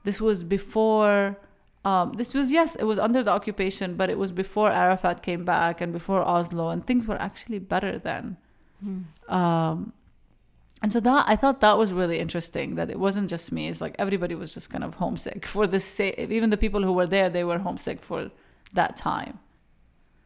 this 0.05 0.21
was 0.21 0.43
before 0.45 1.37
um, 1.85 2.15
this 2.15 2.35
was 2.35 2.53
yes 2.53 2.75
it 2.77 2.85
was 2.85 2.99
under 2.99 3.23
the 3.23 3.31
occupation 3.31 3.95
but 3.95 4.11
it 4.11 4.19
was 4.19 4.33
before 4.33 4.71
arafat 4.73 5.23
came 5.23 5.45
back 5.45 5.81
and 5.81 5.93
before 5.93 6.21
oslo 6.23 6.69
and 6.69 6.85
things 6.87 7.07
were 7.07 7.21
actually 7.21 7.59
better 7.59 7.99
then. 7.99 8.37
Um, 9.29 9.93
and 10.83 10.93
so 10.93 11.01
that 11.01 11.25
i 11.29 11.37
thought 11.37 11.61
that 11.61 11.79
was 11.79 11.93
really 11.93 12.19
interesting 12.19 12.75
that 12.75 12.91
it 12.91 12.99
wasn't 12.99 13.31
just 13.31 13.53
me. 13.53 13.69
It's 13.69 13.81
like 13.81 13.97
everybody 13.99 14.35
was 14.35 14.53
just 14.55 14.71
kind 14.71 14.85
of 14.85 14.95
homesick 14.95 15.47
for 15.47 15.67
the 15.67 15.81
same 15.81 16.15
even 16.19 16.51
the 16.51 16.57
people 16.57 16.83
who 16.83 16.93
were 16.93 17.07
there 17.07 17.29
they 17.31 17.45
were 17.45 17.59
homesick 17.59 18.03
for 18.03 18.31
that 18.73 18.97
time. 18.97 19.39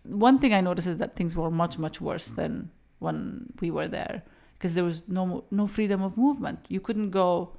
One 0.05 0.39
thing 0.39 0.53
i 0.55 0.61
noticed 0.61 0.89
is 0.89 0.99
that 0.99 1.17
things 1.17 1.37
were 1.37 1.51
much 1.51 1.79
much 1.79 2.01
worse 2.01 2.29
than 2.29 2.71
when 3.01 3.53
we 3.61 3.71
were 3.71 3.89
there 3.89 4.23
because 4.57 4.75
there 4.75 4.85
was 4.85 5.03
no 5.09 5.45
no 5.51 5.67
freedom 5.67 6.01
of 6.03 6.17
movement 6.17 6.59
you 6.69 6.81
couldn't 6.81 7.11
go 7.11 7.57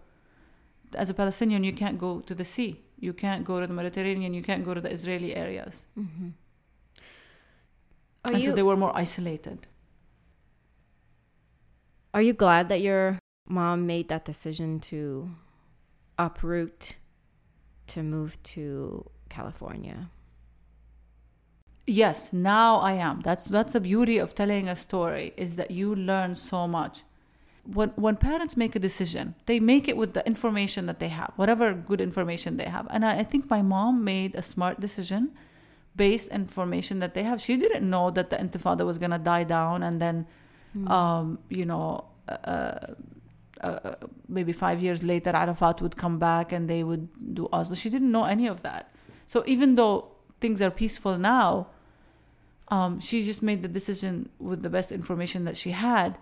as 0.96 1.10
a 1.10 1.14
palestinian 1.14 1.64
you 1.64 1.74
can't 1.74 2.00
go 2.00 2.22
to 2.22 2.34
the 2.34 2.46
sea 2.46 2.82
you 3.02 3.14
can't 3.14 3.44
go 3.44 3.60
to 3.60 3.68
the 3.68 3.74
Mediterranean. 3.74 4.34
You 4.34 4.44
can't 4.44 4.64
go 4.64 4.74
to 4.74 4.80
the 4.80 4.92
Israeli 4.92 5.36
areas. 5.36 5.88
Mm-hmm. 6.00 6.30
And 8.26 8.40
you 8.40 8.50
so 8.52 8.56
they 8.56 8.64
were 8.64 8.78
more 8.78 8.96
isolated. 8.96 9.68
are 12.14 12.22
you 12.22 12.34
glad 12.34 12.70
that 12.70 12.82
your 12.82 13.18
mom 13.50 13.88
made 13.88 14.08
that 14.10 14.26
decision 14.26 14.80
to 14.80 15.32
uproot 16.20 16.96
to 17.88 18.04
move 18.04 18.38
to 18.44 19.10
California? 19.30 20.12
Yes, 21.92 22.32
now 22.32 22.78
I 22.78 22.94
am. 22.94 23.20
That's 23.20 23.46
that's 23.46 23.74
the 23.74 23.82
beauty 23.82 24.18
of 24.18 24.34
telling 24.34 24.70
a 24.70 24.78
story 24.78 25.34
is 25.36 25.58
that 25.58 25.72
you 25.72 25.94
learn 25.94 26.36
so 26.36 26.66
much. 26.66 27.04
When 27.66 27.90
when 28.06 28.16
parents 28.16 28.56
make 28.56 28.78
a 28.78 28.80
decision, 28.80 29.36
they 29.46 29.60
make 29.60 29.90
it 29.90 29.98
with 29.98 30.14
the 30.14 30.26
information 30.26 30.86
that 30.86 31.00
they 31.00 31.10
have, 31.10 31.34
whatever 31.36 31.74
good 31.74 32.00
information 32.00 32.56
they 32.56 32.70
have. 32.76 32.88
And 32.92 33.04
I, 33.04 33.20
I 33.20 33.24
think 33.24 33.50
my 33.50 33.62
mom 33.62 34.06
made 34.06 34.36
a 34.36 34.42
smart 34.42 34.80
decision 34.80 35.32
based 35.94 36.32
on 36.32 36.42
information 36.42 37.00
that 37.00 37.14
they 37.14 37.24
have. 37.24 37.42
She 37.42 37.58
didn't 37.58 37.90
know 37.90 38.10
that 38.12 38.30
the 38.30 38.38
Intifada 38.38 38.86
was 38.86 38.98
gonna 38.98 39.20
die 39.20 39.44
down, 39.44 39.84
and 39.84 40.02
then, 40.02 40.28
um, 40.88 41.40
you 41.50 41.66
know, 41.66 42.06
uh, 42.30 42.96
uh, 43.60 43.96
maybe 44.30 44.54
five 44.54 44.82
years 44.82 45.04
later, 45.04 45.32
Arafat 45.32 45.82
would 45.82 45.98
come 45.98 46.20
back 46.20 46.54
and 46.54 46.70
they 46.70 46.84
would 46.84 47.10
do 47.36 47.50
Oslo. 47.52 47.76
She 47.76 47.90
didn't 47.90 48.12
know 48.12 48.24
any 48.24 48.48
of 48.48 48.62
that. 48.62 48.96
So 49.28 49.44
even 49.46 49.76
though 49.76 49.96
things 50.40 50.62
are 50.62 50.72
peaceful 50.72 51.18
now, 51.18 51.68
um, 52.72 53.00
she 53.02 53.24
just 53.24 53.44
made 53.44 53.62
the 53.62 53.68
decision 53.68 54.30
with 54.40 54.64
the 54.64 54.70
best 54.70 54.92
information 54.92 55.44
that 55.44 55.58
she 55.58 55.72
had. 55.72 56.18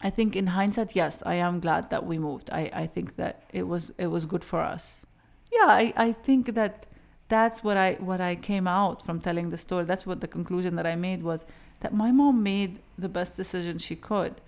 I 0.00 0.10
think 0.10 0.34
in 0.36 0.46
hindsight, 0.48 0.96
yes, 0.96 1.22
I 1.26 1.34
am 1.34 1.60
glad 1.60 1.90
that 1.90 2.06
we 2.06 2.18
moved. 2.18 2.48
I, 2.50 2.70
I 2.72 2.86
think 2.86 3.16
that 3.16 3.42
it 3.52 3.64
was 3.64 3.92
it 3.98 4.06
was 4.06 4.24
good 4.24 4.44
for 4.44 4.60
us. 4.60 5.04
Yeah, 5.52 5.66
I, 5.66 5.92
I 5.96 6.12
think 6.12 6.54
that 6.54 6.86
that's 7.28 7.62
what 7.62 7.76
I 7.76 7.94
what 7.94 8.20
I 8.20 8.36
came 8.36 8.66
out 8.66 9.04
from 9.04 9.20
telling 9.20 9.50
the 9.50 9.58
story. 9.58 9.84
That's 9.84 10.06
what 10.06 10.20
the 10.20 10.28
conclusion 10.28 10.76
that 10.76 10.86
I 10.86 10.96
made 10.96 11.22
was 11.22 11.44
that 11.80 11.92
my 11.92 12.12
mom 12.12 12.42
made 12.42 12.78
the 12.96 13.08
best 13.08 13.36
decision 13.36 13.78
she 13.78 13.96
could. 13.96 14.40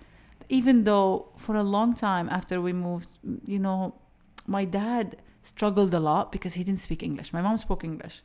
Even 0.47 0.83
though 0.83 1.27
for 1.37 1.55
a 1.55 1.63
long 1.63 1.95
time 1.95 2.29
after 2.29 2.61
we 2.61 2.71
moved, 2.71 3.09
you 3.45 3.59
know, 3.59 3.95
my 4.47 4.63
dad 4.63 5.17
struggled 5.43 5.93
a 5.93 5.99
lot 5.99 6.31
because 6.31 6.53
he 6.53 6.63
didn't 6.63 6.79
speak 6.79 7.03
English. 7.03 7.33
My 7.33 7.41
mom 7.41 7.57
spoke 7.57 7.83
English. 7.83 8.21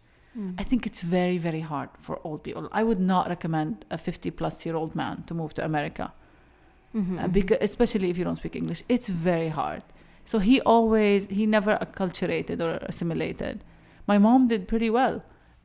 I 0.58 0.62
think 0.62 0.86
it's 0.86 1.00
very, 1.00 1.38
very 1.38 1.60
hard 1.60 1.88
for 1.98 2.20
old 2.22 2.44
people. 2.44 2.68
I 2.72 2.82
would 2.84 3.00
not 3.00 3.28
recommend 3.28 3.84
a 3.90 3.98
50 3.98 4.30
plus 4.30 4.64
year 4.64 4.76
old 4.76 4.94
man 4.94 5.24
to 5.26 5.34
move 5.34 5.54
to 5.54 5.64
America, 5.64 6.12
uh, 7.18 7.28
because, 7.28 7.58
especially 7.60 8.10
if 8.10 8.18
you 8.18 8.24
don't 8.24 8.36
speak 8.36 8.54
English. 8.54 8.82
It's 8.88 9.08
very 9.08 9.48
hard. 9.48 9.82
So 10.24 10.38
he 10.38 10.60
always, 10.60 11.26
he 11.26 11.46
never 11.46 11.76
acculturated 11.78 12.60
or 12.60 12.78
assimilated. 12.82 13.64
My 14.06 14.18
mom 14.18 14.46
did 14.48 14.68
pretty 14.68 14.90
well. 14.90 15.22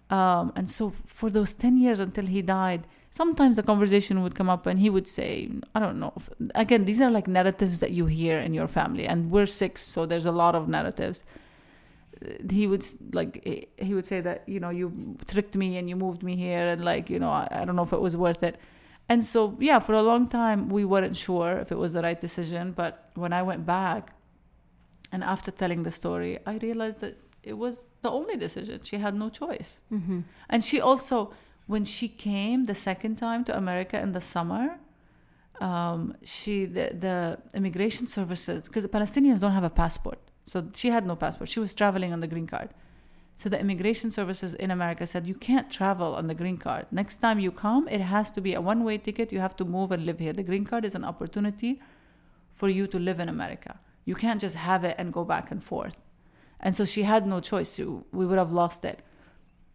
Um, 0.10 0.52
and 0.56 0.70
so 0.70 0.94
for 1.06 1.30
those 1.30 1.54
10 1.54 1.78
years 1.78 2.00
until 2.00 2.26
he 2.26 2.42
died, 2.42 2.88
sometimes 3.12 3.56
the 3.56 3.64
conversation 3.64 4.24
would 4.24 4.36
come 4.36 4.50
up 4.50 4.66
and 4.66 4.80
he 4.80 4.90
would 4.90 5.08
say, 5.08 5.50
I 5.76 5.80
don't 5.80 6.00
know. 6.00 6.14
Again, 6.56 6.86
these 6.86 7.02
are 7.02 7.12
like 7.12 7.28
narratives 7.28 7.80
that 7.80 7.92
you 7.92 8.08
hear 8.08 8.40
in 8.40 8.54
your 8.54 8.68
family. 8.68 9.08
And 9.08 9.32
we're 9.32 9.46
six, 9.46 9.84
so 9.84 10.06
there's 10.06 10.26
a 10.26 10.32
lot 10.32 10.56
of 10.56 10.68
narratives 10.68 11.24
he 12.50 12.68
would 12.68 12.86
like 13.14 13.34
he- 13.88 13.94
would 13.94 14.06
say 14.06 14.22
that 14.22 14.48
you 14.48 14.60
know 14.60 14.70
you 14.70 15.18
tricked 15.28 15.56
me 15.56 15.78
and 15.78 15.90
you 15.90 15.96
moved 15.96 16.22
me 16.24 16.36
here 16.36 16.66
and 16.74 16.84
like 16.84 17.10
you 17.10 17.20
know 17.20 17.30
I, 17.30 17.48
I 17.52 17.66
don't 17.66 17.76
know 17.76 17.84
if 17.84 17.94
it 17.94 18.02
was 18.02 18.16
worth 18.18 18.44
it. 18.44 18.56
And 19.10 19.24
so 19.24 19.56
yeah 19.60 19.80
for 19.80 19.94
a 19.94 20.02
long 20.02 20.28
time 20.28 20.70
we 20.70 20.84
weren't 20.86 21.16
sure 21.16 21.52
if 21.64 21.72
it 21.72 21.78
was 21.78 21.94
the 21.94 22.02
right 22.02 22.20
decision 22.20 22.72
but 22.72 23.10
when 23.14 23.34
i 23.34 23.42
went 23.44 23.64
back 23.66 24.04
and 25.12 25.24
after 25.24 25.52
telling 25.52 25.84
the 25.84 25.92
story 25.92 26.40
i 26.46 26.54
realized 26.58 27.00
that 27.02 27.16
it 27.44 27.54
was 27.66 27.86
the 28.02 28.10
only 28.10 28.38
decision. 28.38 28.80
She 28.84 28.98
had 28.98 29.14
no 29.14 29.30
choice. 29.30 29.80
Mm-hmm. 29.94 30.22
and 30.50 30.64
she 30.64 30.82
also 30.82 31.18
when 31.68 31.84
she 31.86 32.08
came 32.08 32.66
the 32.66 32.74
second 32.90 33.16
time 33.18 33.44
to 33.48 33.56
america 33.64 33.98
in 34.06 34.12
the 34.14 34.22
summer 34.22 34.66
um, 35.62 36.16
she 36.24 36.66
the, 36.66 36.86
the 37.06 37.18
immigration 37.54 38.08
services 38.08 38.66
because 38.66 38.84
the 38.84 38.90
palestinians 38.90 39.40
don't 39.40 39.54
have 39.60 39.64
a 39.64 39.70
passport 39.84 40.20
so 40.46 40.70
she 40.74 40.90
had 40.90 41.06
no 41.06 41.16
passport. 41.16 41.50
She 41.50 41.60
was 41.60 41.74
traveling 41.74 42.14
on 42.14 42.20
the 42.20 42.28
green 42.28 42.48
card. 42.48 42.70
So 43.38 43.50
the 43.50 43.60
immigration 43.60 44.12
services 44.12 44.54
in 44.54 44.72
america 44.72 45.06
said 45.06 45.28
you 45.28 45.36
can't 45.36 45.70
travel 45.70 46.16
on 46.16 46.28
the 46.28 46.34
green 46.34 46.58
card. 46.58 46.86
Next 46.92 47.18
time 47.18 47.40
you 47.40 47.52
come 47.52 47.88
it 47.90 48.02
has 48.02 48.32
to 48.32 48.42
be 48.42 48.54
a 48.54 48.62
one 48.62 48.84
way 48.84 48.98
ticket. 48.98 49.34
You 49.34 49.40
have 49.40 49.56
to 49.58 49.66
move 49.66 49.92
and 49.92 50.06
live 50.06 50.20
here. 50.20 50.34
The 50.34 50.44
green 50.44 50.66
card 50.66 50.86
is 50.86 50.96
an 50.96 51.04
opportunity 51.04 51.82
for 52.50 52.70
you 52.70 52.88
to 52.88 52.98
live 52.98 53.20
in 53.20 53.28
america. 53.28 53.80
You 54.06 54.16
can't 54.16 54.40
just 54.40 54.56
have 54.56 54.84
it 54.84 54.96
and 54.98 55.12
go 55.12 55.26
back 55.26 55.52
and 55.52 55.62
forth. 55.64 55.98
And 56.60 56.76
so 56.76 56.86
she 56.86 57.04
had 57.04 57.28
no 57.28 57.40
choice. 57.42 57.78
We 57.78 58.26
would 58.26 58.38
have 58.38 58.52
lost 58.52 58.86
it. 58.86 59.02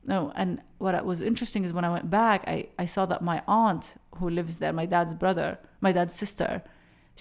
No, 0.04 0.32
and 0.34 0.62
what 0.78 1.04
was 1.04 1.20
interesting 1.20 1.64
is 1.64 1.72
when 1.72 1.84
I 1.84 1.90
went 1.90 2.10
back, 2.10 2.44
I, 2.46 2.68
I 2.78 2.86
saw 2.86 3.04
that 3.06 3.20
my 3.22 3.42
aunt 3.46 3.96
who 4.16 4.30
lives 4.30 4.58
there, 4.58 4.72
my 4.72 4.86
dad's 4.86 5.12
brother, 5.14 5.58
my 5.80 5.92
dad's 5.92 6.14
sister, 6.14 6.62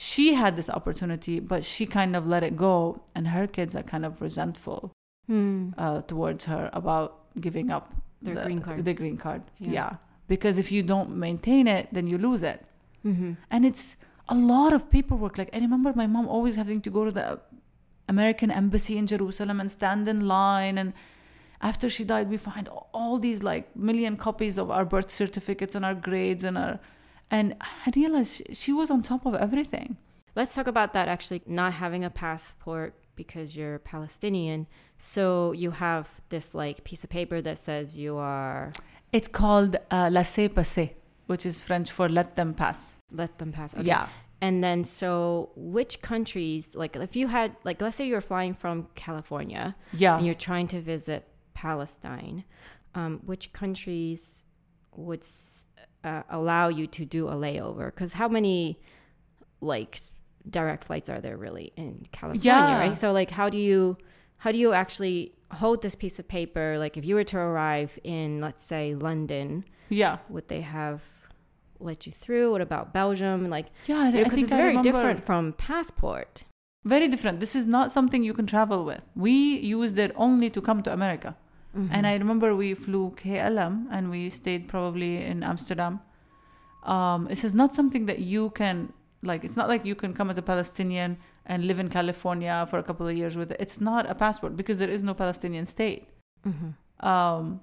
she 0.07 0.25
had 0.41 0.55
this 0.59 0.69
opportunity, 0.79 1.39
but 1.53 1.65
she 1.69 1.85
kind 1.85 2.15
of 2.19 2.25
let 2.33 2.41
it 2.49 2.55
go, 2.67 2.75
and 3.15 3.27
her 3.35 3.45
kids 3.57 3.75
are 3.79 3.83
kind 3.93 4.05
of 4.09 4.21
resentful 4.27 4.91
Hmm. 5.27 5.71
uh, 5.77 6.01
towards 6.12 6.45
her 6.51 6.69
about 6.81 7.09
giving 7.47 7.69
up 7.77 7.85
Their 8.21 8.35
the, 8.35 8.43
green 8.45 8.62
card. 8.67 8.85
The 8.85 8.93
green 9.01 9.17
card, 9.25 9.41
Yeah. 9.59 9.71
yeah. 9.77 9.91
Because 10.33 10.57
if 10.63 10.71
you 10.75 10.81
don't 10.93 11.12
maintain 11.25 11.67
it, 11.67 11.89
then 11.97 12.07
you 12.12 12.17
lose 12.29 12.43
it, 12.53 12.59
Mm-hmm. 13.09 13.31
and 13.51 13.65
it's 13.69 13.85
a 14.29 14.35
lot 14.53 14.71
of 14.77 14.89
paperwork. 14.95 15.38
Like 15.41 15.49
I 15.57 15.59
remember 15.67 15.91
my 16.03 16.07
mom 16.15 16.27
always 16.38 16.55
having 16.63 16.81
to 16.88 16.89
go 16.97 17.03
to 17.09 17.12
the 17.19 17.27
American 18.15 18.51
embassy 18.51 18.97
in 18.97 19.05
Jerusalem 19.07 19.59
and 19.59 19.69
stand 19.79 20.07
in 20.07 20.19
line 20.27 20.77
and 20.81 20.93
after 21.69 21.88
she 21.95 22.03
died 22.12 22.29
we 22.33 22.38
find 22.38 22.67
all 22.99 23.19
these 23.19 23.43
like 23.51 23.65
million 23.89 24.15
copies 24.27 24.57
of 24.63 24.71
our 24.75 24.85
birth 24.93 25.12
certificates 25.12 25.75
and 25.75 25.83
our 25.89 25.93
grades 26.07 26.43
and 26.49 26.57
our 26.57 26.79
and 27.31 27.55
i 27.61 27.91
realized 27.95 28.41
she, 28.53 28.71
was 28.73 28.89
on 28.89 29.01
top 29.01 29.25
of 29.25 29.35
everything 29.35 29.97
Let's 30.35 30.53
talk 30.53 30.67
about 30.67 30.93
that 30.93 31.07
actually 31.07 31.41
not 31.45 31.73
having 31.73 32.03
a 32.03 32.09
passport 32.09 32.93
because 33.15 33.55
you're 33.55 33.79
Palestinian. 33.79 34.67
So 34.97 35.51
you 35.51 35.71
have 35.71 36.07
this 36.29 36.55
like 36.55 36.83
piece 36.83 37.03
of 37.03 37.09
paper 37.09 37.41
that 37.41 37.57
says 37.57 37.97
you 37.97 38.17
are 38.17 38.71
it's 39.11 39.27
called 39.27 39.75
uh, 39.91 40.09
laissez 40.11 40.47
passer 40.47 40.91
which 41.25 41.45
is 41.45 41.61
french 41.61 41.91
for 41.91 42.07
let 42.07 42.37
them 42.37 42.53
pass 42.53 42.97
let 43.11 43.37
them 43.39 43.51
pass. 43.51 43.73
Okay. 43.73 43.87
yeah 43.87 44.07
And 44.41 44.63
then 44.63 44.85
so 44.85 45.49
which 45.55 46.01
countries 46.01 46.75
like 46.75 46.95
if 46.95 47.15
you 47.15 47.27
had 47.27 47.55
like 47.63 47.81
let's 47.81 47.97
say 47.97 48.07
you're 48.07 48.27
flying 48.33 48.53
from 48.53 48.87
California 48.95 49.75
yeah 49.91 50.15
and 50.15 50.25
you're 50.25 50.43
trying 50.49 50.67
to 50.67 50.79
visit 50.79 51.27
Palestine, 51.53 52.45
um, 52.95 53.19
which 53.25 53.51
countries 53.51 54.45
would 54.95 55.25
uh, 56.03 56.23
allow 56.29 56.67
you 56.69 56.88
to 56.88 57.05
do 57.05 57.27
a 57.27 57.33
layover? 57.33 57.88
Because 57.88 58.13
how 58.13 58.27
many 58.27 58.79
like 59.62 59.99
direct 60.49 60.83
flights 60.85 61.09
are 61.09 61.19
there 61.21 61.38
really 61.38 61.73
in 61.75 62.05
California, 62.12 62.41
Yeah. 62.51 62.79
right? 62.79 62.97
So 62.97 63.12
like, 63.12 63.31
how 63.31 63.49
do 63.49 63.57
you 63.57 63.97
how 64.38 64.51
do 64.53 64.57
you 64.57 64.71
actually 64.73 65.33
hold 65.51 65.81
this 65.81 65.95
piece 65.95 66.17
of 66.17 66.27
paper? 66.27 66.77
Like, 66.79 66.95
if 66.95 67.03
you 67.03 67.15
were 67.15 67.25
to 67.25 67.38
arrive 67.38 67.99
in, 68.05 68.39
let's 68.39 68.63
say, 68.63 68.95
London, 68.95 69.65
Yeah. 69.89 70.19
would 70.29 70.47
they 70.47 70.62
have 70.62 71.01
let 71.81 72.05
you 72.05 72.13
through? 72.13 72.51
What 72.51 72.62
about 72.62 72.93
Belgium? 72.93 73.49
Like, 73.49 73.65
Yeah, 73.85 74.12
because 74.12 74.33
think 74.33 74.43
it's 74.45 74.53
I 74.53 74.57
very 74.57 74.77
different 74.77 75.23
from 75.25 75.53
passport. 75.53 76.45
Very 76.85 77.09
different. 77.09 77.41
This 77.41 77.53
is 77.53 77.65
not 77.65 77.91
something 77.91 78.23
you 78.23 78.33
can 78.33 78.45
travel 78.47 78.85
with. 78.85 79.01
We 79.13 79.31
used 79.59 79.97
it 79.99 80.13
only 80.15 80.49
to 80.51 80.62
come 80.62 80.81
to 80.83 80.93
America. 80.93 81.35
And 81.73 82.08
I 82.08 82.13
remember 82.15 82.55
we 82.55 82.73
flew 82.73 83.13
KLM 83.15 83.88
and 83.91 84.10
we 84.10 84.29
stayed 84.29 84.67
probably 84.67 85.23
in 85.23 85.43
Amsterdam. 85.43 85.99
Um, 86.84 87.27
this 87.29 87.43
is 87.43 87.53
not 87.53 87.73
something 87.73 88.05
that 88.08 88.19
you 88.19 88.49
can 88.51 88.91
like. 89.21 89.43
It's 89.43 89.55
not 89.55 89.67
like 89.67 89.86
you 89.86 89.95
can 89.95 90.13
come 90.13 90.29
as 90.29 90.38
a 90.38 90.41
Palestinian 90.41 91.17
and 91.45 91.65
live 91.65 91.79
in 91.79 91.89
California 91.89 92.65
for 92.69 92.79
a 92.79 92.84
couple 92.84 93.08
of 93.08 93.15
years 93.15 93.36
with 93.36 93.51
it. 93.51 93.58
It's 93.60 93.79
not 93.79 94.10
a 94.10 94.15
passport 94.15 94.55
because 94.55 94.79
there 94.79 94.89
is 94.89 95.03
no 95.03 95.13
Palestinian 95.13 95.65
state. 95.65 96.08
Mm-hmm. 96.47 97.05
Um, 97.05 97.62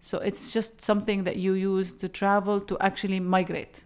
so 0.00 0.18
it's 0.18 0.52
just 0.52 0.80
something 0.80 1.24
that 1.24 1.36
you 1.36 1.54
use 1.54 1.94
to 1.94 2.08
travel 2.08 2.60
to 2.60 2.78
actually 2.80 3.20
migrate. 3.20 3.82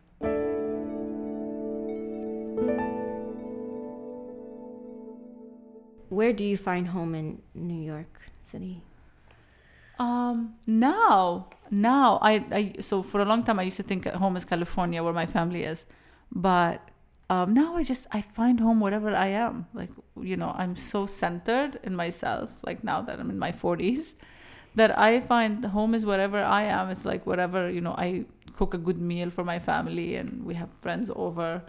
Where 6.10 6.34
do 6.34 6.44
you 6.44 6.58
find 6.58 6.88
home 6.88 7.14
in 7.14 7.40
New 7.54 7.82
York 7.82 8.20
City? 8.40 8.82
Um, 10.02 10.56
now, 10.66 11.46
now 11.70 12.18
I, 12.20 12.32
I 12.50 12.74
so 12.80 13.04
for 13.04 13.20
a 13.20 13.24
long 13.24 13.44
time 13.44 13.60
I 13.60 13.62
used 13.62 13.76
to 13.76 13.84
think 13.84 14.06
home 14.06 14.36
is 14.36 14.44
California 14.44 15.00
where 15.04 15.12
my 15.12 15.26
family 15.26 15.62
is, 15.62 15.84
but 16.32 16.80
um, 17.30 17.54
now 17.54 17.76
I 17.76 17.84
just 17.84 18.08
I 18.10 18.20
find 18.20 18.58
home 18.58 18.80
wherever 18.80 19.14
I 19.14 19.28
am. 19.28 19.66
Like 19.72 19.90
you 20.20 20.36
know, 20.36 20.52
I'm 20.62 20.74
so 20.76 21.06
centered 21.06 21.78
in 21.84 21.94
myself. 21.94 22.50
Like 22.64 22.82
now 22.82 23.00
that 23.02 23.20
I'm 23.20 23.30
in 23.30 23.38
my 23.38 23.52
40s, 23.52 24.14
that 24.74 24.98
I 24.98 25.20
find 25.20 25.64
home 25.64 25.94
is 25.94 26.04
wherever 26.04 26.42
I 26.42 26.62
am. 26.62 26.90
It's 26.90 27.04
like 27.04 27.24
wherever 27.24 27.70
you 27.70 27.80
know 27.80 27.94
I 27.96 28.24
cook 28.56 28.74
a 28.74 28.78
good 28.78 29.00
meal 29.00 29.30
for 29.30 29.44
my 29.44 29.60
family 29.60 30.16
and 30.16 30.44
we 30.44 30.54
have 30.54 30.70
friends 30.72 31.12
over. 31.14 31.62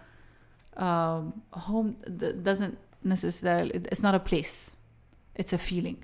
Um, 0.76 1.44
home 1.52 1.98
th- 2.20 2.38
doesn't 2.42 2.80
necessarily. 3.04 3.72
It's 3.92 4.02
not 4.02 4.16
a 4.16 4.24
place. 4.32 4.72
It's 5.36 5.54
a 5.54 5.60
feeling 5.60 6.04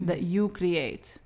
that 0.00 0.22
you 0.22 0.48
create 0.48 1.18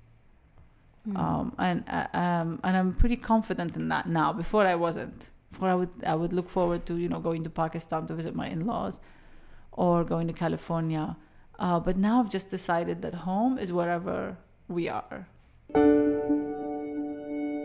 Mm. 1.07 1.17
um, 1.17 1.55
and 1.57 1.83
uh, 1.87 2.07
um, 2.13 2.59
and 2.63 2.77
I'm 2.77 2.93
pretty 2.93 3.17
confident 3.17 3.75
in 3.75 3.89
that 3.89 4.07
now. 4.07 4.33
Before 4.33 4.65
I 4.65 4.75
wasn't. 4.75 5.27
Before 5.51 5.67
I 5.69 5.75
would 5.75 5.89
I 6.05 6.15
would 6.15 6.31
look 6.31 6.49
forward 6.49 6.85
to 6.85 6.97
you 6.97 7.09
know 7.09 7.19
going 7.19 7.43
to 7.43 7.49
Pakistan 7.49 8.05
to 8.07 8.13
visit 8.13 8.35
my 8.35 8.47
in-laws, 8.47 8.99
or 9.71 10.03
going 10.03 10.27
to 10.27 10.33
California. 10.33 11.17
Uh, 11.57 11.79
but 11.79 11.97
now 11.97 12.19
I've 12.19 12.29
just 12.29 12.49
decided 12.49 13.01
that 13.01 13.13
home 13.13 13.57
is 13.57 13.71
wherever 13.71 14.37
we 14.67 14.89
are. 14.89 15.27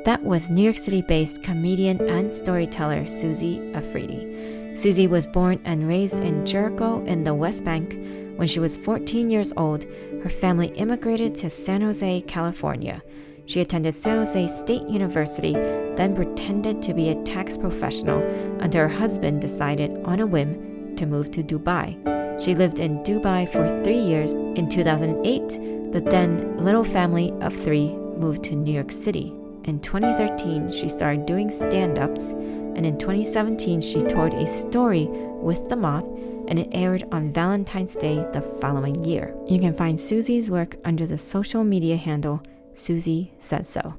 That 0.07 0.23
was 0.23 0.51
New 0.51 0.63
York 0.63 0.77
City 0.77 1.03
based 1.03 1.43
comedian 1.43 2.01
and 2.09 2.33
storyteller 2.33 3.07
Susie 3.07 3.73
Afridi. 3.75 4.75
Susie 4.77 5.07
was 5.07 5.27
born 5.27 5.61
and 5.65 5.89
raised 5.89 6.21
in 6.21 6.47
Jericho 6.47 7.03
in 7.05 7.25
the 7.25 7.35
West 7.35 7.65
Bank. 7.65 7.95
When 8.37 8.47
she 8.47 8.61
was 8.61 8.77
14 8.77 9.31
years 9.31 9.53
old, 9.57 9.85
her 10.23 10.29
family 10.29 10.69
immigrated 10.77 11.35
to 11.37 11.51
San 11.51 11.81
Jose, 11.81 12.21
California. 12.23 13.03
She 13.47 13.61
attended 13.61 13.95
San 13.95 14.19
Jose 14.19 14.49
State 14.49 14.89
University, 14.89 15.53
then 15.53 16.17
pretended 16.17 16.83
to 16.83 16.93
be 16.93 17.09
a 17.11 17.23
tax 17.23 17.57
professional 17.57 18.21
until 18.61 18.83
her 18.83 18.89
husband 18.89 19.41
decided 19.41 20.03
on 20.05 20.19
a 20.19 20.27
whim 20.27 20.95
to 20.97 21.07
move 21.07 21.31
to 21.31 21.45
Dubai. 21.45 21.97
She 22.43 22.55
lived 22.55 22.81
in 22.81 23.03
Dubai 23.05 23.49
for 23.51 23.83
three 23.85 23.99
years. 23.99 24.35
In 24.35 24.69
2008, 24.69 25.93
the 25.93 26.01
then 26.01 26.59
little 26.59 26.85
family 26.85 27.33
of 27.41 27.55
three 27.55 27.93
moved 28.19 28.43
to 28.45 28.57
New 28.57 28.73
York 28.73 28.91
City. 28.91 29.33
In 29.65 29.81
2013, 29.81 30.73
she 30.73 30.89
started 30.89 31.25
doing 31.25 31.51
stand 31.51 31.99
ups, 31.99 32.31
and 32.31 32.85
in 32.85 32.99
2017, 32.99 33.81
she 33.81 34.01
toured 34.01 34.35
a 34.35 34.47
story 34.47 35.07
with 35.07 35.69
The 35.69 35.77
Moth, 35.77 36.09
and 36.49 36.59
it 36.59 36.69
aired 36.73 37.05
on 37.13 37.33
Valentine's 37.33 37.95
Day 37.95 38.27
the 38.33 38.43
following 38.61 39.05
year. 39.05 39.35
You 39.47 39.59
can 39.61 39.73
find 39.73 39.99
Susie's 39.99 40.51
work 40.51 40.77
under 40.85 41.07
the 41.07 41.19
social 41.19 41.65
media 41.65 41.97
handle 41.97 42.43
Susie 42.77 43.33
Says 43.39 43.69
So. 43.69 43.95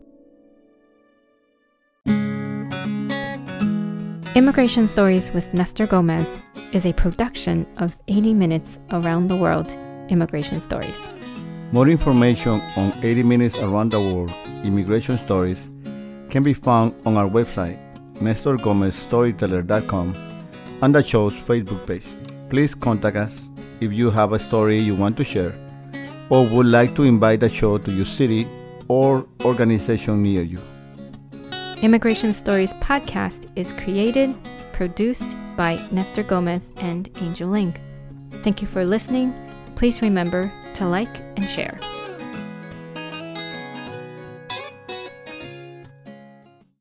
Immigration 4.36 4.88
Stories 4.88 5.32
with 5.32 5.52
Nestor 5.52 5.88
Gomez 5.88 6.40
is 6.72 6.86
a 6.86 6.94
production 6.94 7.66
of 7.78 8.00
80 8.08 8.36
Minutes 8.36 8.78
Around 8.92 9.30
the 9.30 9.36
World 9.36 9.76
Immigration 10.10 10.62
Stories. 10.62 11.08
More 11.72 11.90
information 11.90 12.62
on 12.78 12.94
80 13.04 13.24
Minutes 13.24 13.58
Around 13.58 13.94
the 13.94 14.00
World 14.00 14.32
Immigration 14.64 15.18
Stories 15.18 15.72
can 16.30 16.44
be 16.44 16.54
found 16.54 16.94
on 17.06 17.18
our 17.18 17.28
website, 17.28 17.80
nestorgomezstoryteller.com, 18.20 20.16
and 20.84 20.94
the 20.94 21.02
show's 21.02 21.34
Facebook 21.34 21.88
page. 21.88 22.06
Please 22.50 22.76
contact 22.76 23.18
us 23.18 23.48
if 23.82 23.92
you 23.92 24.12
have 24.12 24.34
a 24.34 24.40
story 24.40 24.78
you 24.78 24.94
want 24.96 25.18
to 25.18 25.24
share 25.24 25.56
or 26.30 26.48
would 26.48 26.68
like 26.68 26.96
to 26.96 27.04
invite 27.04 27.40
the 27.40 27.50
show 27.50 27.78
to 27.80 27.92
your 27.92 28.06
city 28.06 28.48
or 28.88 29.28
organization 29.44 30.22
near 30.24 30.44
you. 30.44 30.62
Immigration 31.82 32.34
Stories 32.34 32.74
podcast 32.76 33.48
is 33.56 33.72
created, 33.74 34.36
produced 34.74 35.36
by 35.56 35.80
Nestor 35.92 36.24
Gomez 36.24 36.72
and 36.78 37.10
Angel. 37.22 37.72
Thank 38.42 38.62
you 38.62 38.68
for 38.68 38.84
listening. 38.84 39.34
Please 39.76 40.02
remember 40.02 40.52
to 40.76 40.88
like 40.88 41.16
and 41.36 41.48
share. 41.48 41.78